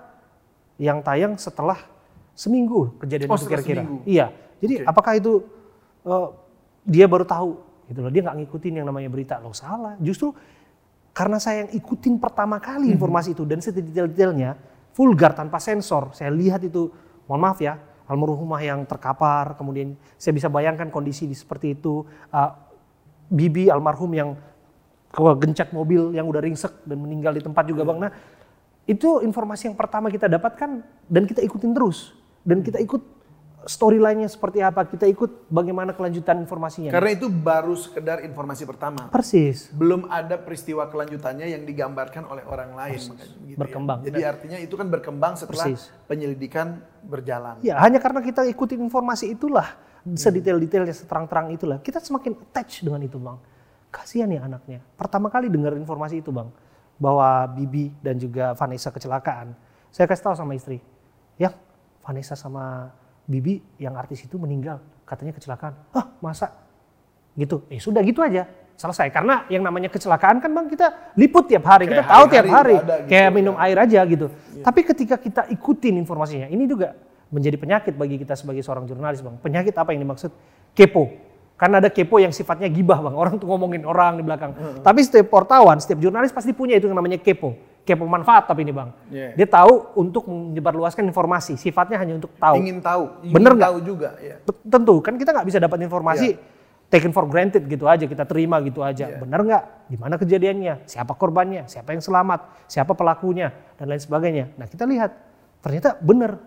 yang 0.79 1.03
tayang 1.03 1.35
setelah 1.35 1.79
seminggu 2.31 2.95
kejadian 2.99 3.27
Oh, 3.27 3.35
itu 3.35 3.47
kira-kira. 3.47 3.83
Iya. 4.03 4.31
Jadi 4.59 4.73
Oke. 4.83 4.85
apakah 4.87 5.13
itu 5.15 5.43
eh, 6.03 6.27
dia 6.83 7.05
baru 7.07 7.23
tahu 7.23 7.49
gitu 7.89 7.99
loh, 8.05 8.13
dia 8.13 8.21
nggak 8.21 8.37
ngikutin 8.45 8.73
yang 8.79 8.87
namanya 8.87 9.09
berita. 9.09 9.41
Loh 9.41 9.51
salah. 9.51 9.97
Justru 9.97 10.31
karena 11.11 11.41
saya 11.41 11.65
yang 11.65 11.71
ikutin 11.73 12.21
pertama 12.21 12.61
kali 12.61 12.93
Mhm. 12.93 12.95
informasi 12.95 13.33
itu 13.33 13.43
dan 13.43 13.59
sedetail-detailnya 13.59 14.55
vulgar 14.93 15.33
tanpa 15.33 15.57
sensor. 15.57 16.13
Saya 16.13 16.29
lihat 16.29 16.61
itu, 16.61 16.87
mohon 17.25 17.41
maaf 17.41 17.59
ya, 17.59 17.81
almarhumah 18.05 18.61
yang 18.61 18.85
terkapar, 18.85 19.57
kemudian 19.57 19.97
saya 20.15 20.33
bisa 20.37 20.47
bayangkan 20.47 20.87
kondisi 20.93 21.25
di 21.25 21.33
seperti 21.33 21.73
itu. 21.77 22.05
Uh, 22.29 22.51
Bibi 23.29 23.69
almarhum 23.69 24.09
yang 24.13 24.33
kegencet 25.13 25.73
mobil 25.73 26.13
yang 26.13 26.25
udah 26.25 26.41
ringsek 26.41 26.85
dan 26.85 26.97
meninggal 27.01 27.33
di 27.33 27.41
tempat 27.41 27.65
juga 27.65 27.85
bang. 27.85 28.09
Nah 28.09 28.11
itu 28.89 29.21
informasi 29.21 29.69
yang 29.69 29.77
pertama 29.77 30.09
kita 30.09 30.25
dapatkan 30.25 30.81
dan 31.05 31.23
kita 31.29 31.45
ikutin 31.45 31.73
terus 31.77 32.13
dan 32.41 32.65
kita 32.65 32.81
ikut 32.81 33.18
storyline-nya 33.67 34.31
seperti 34.31 34.63
apa, 34.63 34.87
kita 34.87 35.03
ikut 35.09 35.51
bagaimana 35.51 35.91
kelanjutan 35.91 36.39
informasinya. 36.39 36.95
Karena 36.95 37.11
itu 37.11 37.27
baru 37.27 37.75
sekedar 37.75 38.23
informasi 38.23 38.63
pertama. 38.63 39.11
Persis. 39.11 39.67
belum 39.75 40.07
ada 40.07 40.39
peristiwa 40.39 40.87
kelanjutannya 40.87 41.51
yang 41.51 41.63
digambarkan 41.67 42.23
oleh 42.29 42.43
orang 42.47 42.71
lain. 42.77 42.99
gitu 42.99 43.25
ya. 43.51 43.57
Berkembang. 43.59 43.99
Jadi 44.07 44.21
artinya 44.23 44.57
itu 44.59 44.75
kan 44.79 44.87
berkembang 44.87 45.35
setelah 45.35 45.75
Persis. 45.75 45.91
penyelidikan 46.07 46.79
berjalan. 47.03 47.59
Ya, 47.59 47.75
hanya 47.83 47.99
karena 47.99 48.23
kita 48.23 48.47
ikutin 48.47 48.79
informasi 48.79 49.35
itulah, 49.35 49.75
sedetail-detailnya, 50.07 50.95
seterang-terang 50.95 51.51
itulah, 51.51 51.77
kita 51.83 51.99
semakin 51.99 52.39
attach 52.39 52.83
dengan 52.83 53.03
itu, 53.03 53.19
Bang. 53.19 53.39
Kasihan 53.89 54.29
ya 54.29 54.45
anaknya. 54.45 54.79
Pertama 54.95 55.27
kali 55.27 55.49
dengar 55.51 55.75
informasi 55.75 56.23
itu, 56.23 56.31
Bang, 56.31 56.53
bahwa 56.95 57.43
Bibi 57.51 57.91
dan 57.99 58.15
juga 58.15 58.55
Vanessa 58.55 58.93
kecelakaan. 58.93 59.51
Saya 59.89 60.05
kasih 60.05 60.23
tahu 60.29 60.35
sama 60.37 60.53
istri, 60.53 60.77
ya 61.35 61.49
Vanessa 62.05 62.37
sama 62.37 62.93
Bibi 63.29 63.61
yang 63.77 63.93
artis 63.93 64.25
itu 64.25 64.41
meninggal, 64.41 64.81
katanya 65.05 65.37
kecelakaan. 65.37 65.77
Hah, 65.93 66.17
masa? 66.17 66.49
Gitu. 67.37 67.61
Eh 67.69 67.77
sudah 67.77 68.01
gitu 68.01 68.25
aja. 68.25 68.49
Selesai. 68.73 69.13
Karena 69.13 69.45
yang 69.53 69.61
namanya 69.61 69.91
kecelakaan 69.91 70.41
kan 70.41 70.49
Bang 70.49 70.65
kita 70.65 71.13
liput 71.13 71.45
tiap 71.45 71.67
hari, 71.67 71.85
Kayak 71.85 71.93
kita 71.93 72.03
tahu 72.09 72.23
tiap 72.31 72.45
hari-hari 72.47 72.73
hari. 72.73 72.75
ada 72.79 72.95
gitu, 73.03 73.09
Kayak 73.11 73.29
ya. 73.29 73.35
minum 73.35 73.55
air 73.59 73.77
aja 73.77 73.99
gitu. 74.07 74.27
Tapi 74.65 74.79
ketika 74.81 75.15
kita 75.19 75.41
ikutin 75.51 75.99
informasinya, 75.99 76.47
ini 76.49 76.65
juga 76.65 76.95
menjadi 77.29 77.59
penyakit 77.61 77.93
bagi 77.93 78.17
kita 78.17 78.33
sebagai 78.33 78.65
seorang 78.65 78.89
jurnalis, 78.89 79.21
Bang. 79.21 79.37
Penyakit 79.37 79.75
apa 79.77 79.93
yang 79.93 80.01
dimaksud? 80.07 80.31
Kepo. 80.73 81.11
Karena 81.59 81.83
ada 81.83 81.91
kepo 81.91 82.23
yang 82.23 82.31
sifatnya 82.31 82.71
gibah, 82.71 83.03
Bang. 83.03 83.13
Orang 83.19 83.35
tuh 83.37 83.45
ngomongin 83.51 83.83
orang 83.83 84.17
di 84.17 84.23
belakang. 84.25 84.55
Tapi 84.81 84.99
setiap 85.03 85.27
wartawan, 85.37 85.77
setiap 85.83 85.99
jurnalis 85.99 86.31
pasti 86.33 86.55
punya 86.55 86.79
itu 86.79 86.87
yang 86.87 86.95
namanya 86.97 87.19
kepo. 87.19 87.53
Kepo 87.89 88.05
manfaat 88.05 88.45
tapi 88.45 88.61
ini, 88.61 88.69
Bang. 88.69 88.93
Iya. 89.09 89.33
Dia 89.33 89.47
tahu 89.49 89.97
untuk 89.97 90.29
menyebarluaskan 90.29 91.09
informasi. 91.09 91.57
Sifatnya 91.57 91.97
hanya 91.97 92.21
untuk 92.21 92.29
tahu. 92.37 92.61
Ingin 92.61 92.77
tahu, 92.85 93.03
ingin 93.25 93.33
Bener 93.33 93.51
nggak? 93.57 93.69
tahu 93.73 93.77
juga. 93.81 94.09
Ya. 94.21 94.37
T- 94.45 94.61
Tentu, 94.69 95.01
kan 95.01 95.17
kita 95.17 95.33
nggak 95.33 95.47
bisa 95.49 95.57
dapat 95.57 95.81
informasi 95.81 96.37
taken 96.89 97.13
for 97.13 97.25
granted 97.29 97.65
gitu 97.69 97.85
aja, 97.85 98.05
kita 98.05 98.25
terima 98.25 98.61
gitu 98.61 98.81
aja. 98.85 99.09
Iya. 99.09 99.17
Benar 99.21 99.39
nggak? 99.41 99.63
Di 99.89 99.97
mana 99.97 100.15
kejadiannya? 100.17 100.85
Siapa 100.85 101.13
korbannya? 101.17 101.65
Siapa 101.65 101.93
yang 101.93 102.01
selamat? 102.01 102.69
Siapa 102.69 102.93
pelakunya? 102.93 103.49
Dan 103.77 103.89
lain 103.89 104.01
sebagainya. 104.01 104.53
Nah 104.57 104.69
kita 104.69 104.85
lihat, 104.85 105.13
ternyata 105.61 105.97
benar. 105.97 106.37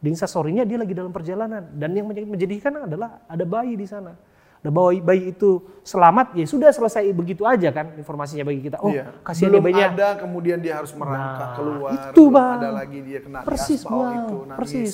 Di 0.00 0.08
instastory-nya 0.08 0.64
dia 0.64 0.80
lagi 0.80 0.96
dalam 0.96 1.12
perjalanan. 1.12 1.76
Dan 1.76 1.92
yang 1.92 2.08
menjadi- 2.08 2.28
menjadikan 2.28 2.72
adalah 2.88 3.20
ada 3.28 3.44
bayi 3.44 3.76
di 3.76 3.84
sana. 3.84 4.16
Ada 4.60 4.68
bayi, 4.68 5.00
bayi 5.00 5.22
itu 5.32 5.50
selamat, 5.80 6.36
ya 6.36 6.44
sudah 6.44 6.68
selesai 6.68 7.08
begitu 7.10 7.48
aja 7.48 7.72
kan 7.72 7.96
informasinya 7.96 8.44
bagi 8.44 8.60
kita. 8.60 8.76
Oh, 8.78 8.92
Iya. 8.92 9.08
kasihan 9.24 9.56
belum 9.56 9.64
bayinya. 9.64 9.88
ada 9.90 10.08
kemudian 10.20 10.60
dia 10.60 10.76
harus 10.76 10.92
merangkak 10.92 11.40
Nah, 11.40 11.56
keluar. 11.56 11.90
itu, 11.96 12.22
belum 12.22 12.36
Bang. 12.36 12.58
ada 12.60 12.68
lagi 12.76 12.98
dia 13.00 13.18
kena 13.18 13.40
di 13.40 13.46
Persis, 13.48 13.80
aspal 13.80 13.96
Bang. 13.96 14.12
itu 14.14 14.36
nangis. 14.44 14.58
Persis. 14.60 14.92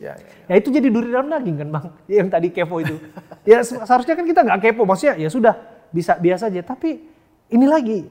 Ya, 0.00 0.16
ya, 0.16 0.24
ya. 0.24 0.34
Ya 0.48 0.54
itu 0.56 0.68
jadi 0.68 0.88
duri 0.88 1.08
dalam 1.08 1.28
daging 1.28 1.56
kan 1.58 1.68
bang, 1.70 1.86
yang 2.18 2.28
tadi 2.28 2.48
kepo 2.48 2.80
itu. 2.80 2.96
ya 3.44 3.60
se- 3.60 3.76
seharusnya 3.78 4.14
kan 4.14 4.24
kita 4.24 4.40
nggak 4.42 4.58
kepo, 4.62 4.82
maksudnya 4.82 5.14
ya 5.16 5.28
sudah 5.28 5.54
bisa 5.88 6.16
biasa 6.16 6.48
aja. 6.48 6.64
Tapi 6.64 6.90
ini 7.48 7.66
lagi 7.68 8.08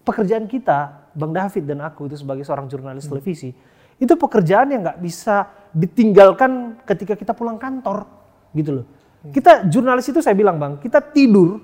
pekerjaan 0.00 0.46
kita, 0.46 1.10
bang 1.12 1.32
David 1.32 1.64
dan 1.66 1.82
aku 1.82 2.06
itu 2.06 2.16
sebagai 2.16 2.42
seorang 2.42 2.64
jurnalis 2.64 3.04
televisi, 3.04 3.50
itu 3.98 4.14
pekerjaan 4.14 4.70
yang 4.70 4.80
nggak 4.80 4.98
bisa 4.98 5.44
ditinggalkan 5.70 6.78
ketika 6.82 7.12
kita 7.12 7.32
pulang 7.32 7.56
kantor, 7.56 8.06
gitu 8.52 8.80
loh. 8.80 8.86
Kita 9.30 9.70
jurnalis 9.70 10.10
itu 10.10 10.18
saya 10.18 10.34
bilang 10.34 10.58
bang, 10.58 10.82
kita 10.82 10.98
tidur, 10.98 11.62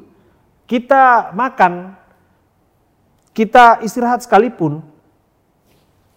kita 0.70 1.34
makan, 1.34 1.98
kita 3.34 3.82
istirahat 3.82 4.22
sekalipun, 4.22 4.78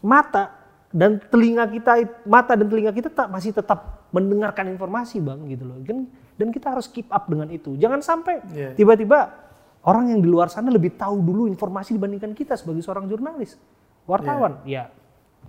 mata 0.06 0.54
dan 0.93 1.17
telinga 1.17 1.65
kita 1.65 2.21
mata 2.30 2.54
dan 2.54 2.67
telinga 2.69 2.93
kita 2.93 3.10
tak 3.10 3.32
masih 3.32 3.56
tetap 3.56 4.06
mendengarkan 4.13 4.69
informasi 4.69 5.17
bang 5.17 5.39
gitu 5.49 5.65
loh. 5.65 5.82
Kan 5.82 6.06
dan 6.38 6.54
kita 6.54 6.77
harus 6.77 6.86
keep 6.86 7.10
up 7.10 7.25
dengan 7.25 7.49
itu. 7.49 7.73
Jangan 7.80 8.06
sampai 8.06 8.43
Iya. 8.54 8.77
tiba-tiba 8.77 9.34
orang 9.82 10.13
yang 10.13 10.21
di 10.21 10.30
luar 10.30 10.54
sana 10.54 10.69
lebih 10.69 10.93
tahu 10.93 11.25
dulu 11.25 11.49
informasi 11.49 11.97
dibandingkan 11.97 12.38
kita 12.38 12.54
sebagai 12.54 12.86
seorang 12.86 13.10
jurnalis. 13.10 13.58
Wartawan? 14.06 14.62
Ya 14.67 14.93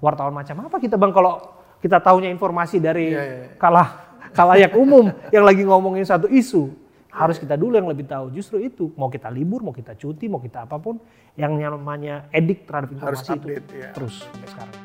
wartawan 0.03 0.35
macam 0.35 0.67
apa 0.67 0.77
kita 0.83 0.99
bang? 0.99 1.15
Kalau 1.15 1.35
kita 1.79 1.99
tahunya 2.03 2.31
informasi 2.35 2.83
dari 2.83 3.15
Iya, 3.15 3.23
iya, 3.23 3.37
iya. 3.47 3.49
kalah 3.59 4.12
kalayak 4.33 4.73
umum 4.77 5.13
yang 5.31 5.45
lagi 5.45 5.63
ngomongin 5.65 6.05
satu 6.05 6.29
isu 6.29 6.73
harus 7.13 7.37
kita 7.37 7.61
dulu 7.61 7.77
yang 7.77 7.89
lebih 7.89 8.09
tahu 8.09 8.33
justru 8.33 8.57
itu 8.65 8.89
mau 8.97 9.13
kita 9.13 9.29
libur 9.29 9.61
mau 9.61 9.77
kita 9.77 9.93
cuti 9.93 10.33
mau 10.33 10.41
kita 10.41 10.65
apa 10.65 10.81
pun 10.81 10.97
yang 11.37 11.57
namanya 11.57 12.29
edik 12.33 12.65
terhadap 12.65 12.89
Harus 12.97 13.21
informasi 13.21 13.29
itu 13.37 13.47
update, 13.49 13.69
ya. 13.73 13.91
terus 13.93 14.15
sampai 14.25 14.49
sekarang 14.49 14.77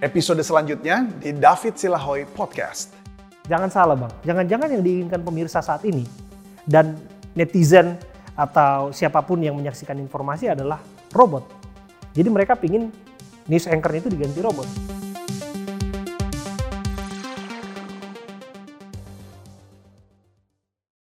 Episode 0.00 0.40
selanjutnya 0.40 1.04
di 1.20 1.36
David 1.36 1.76
Silahoy 1.76 2.24
Podcast. 2.24 2.96
Jangan 3.44 3.68
salah 3.68 3.92
bang, 4.00 4.08
jangan-jangan 4.24 4.72
yang 4.72 4.80
diinginkan 4.80 5.20
pemirsa 5.20 5.60
saat 5.60 5.84
ini 5.84 6.08
dan 6.64 6.96
netizen 7.36 8.00
atau 8.32 8.88
siapa 8.96 9.20
pun 9.20 9.44
yang 9.44 9.52
menyaksikan 9.60 10.00
informasi 10.00 10.48
adalah 10.48 10.80
robot. 11.12 11.44
Jadi 12.16 12.32
mereka 12.32 12.56
pingin 12.56 12.88
news 13.44 13.68
anchor 13.68 13.92
itu 13.92 14.08
diganti 14.08 14.40
robot. 14.40 14.99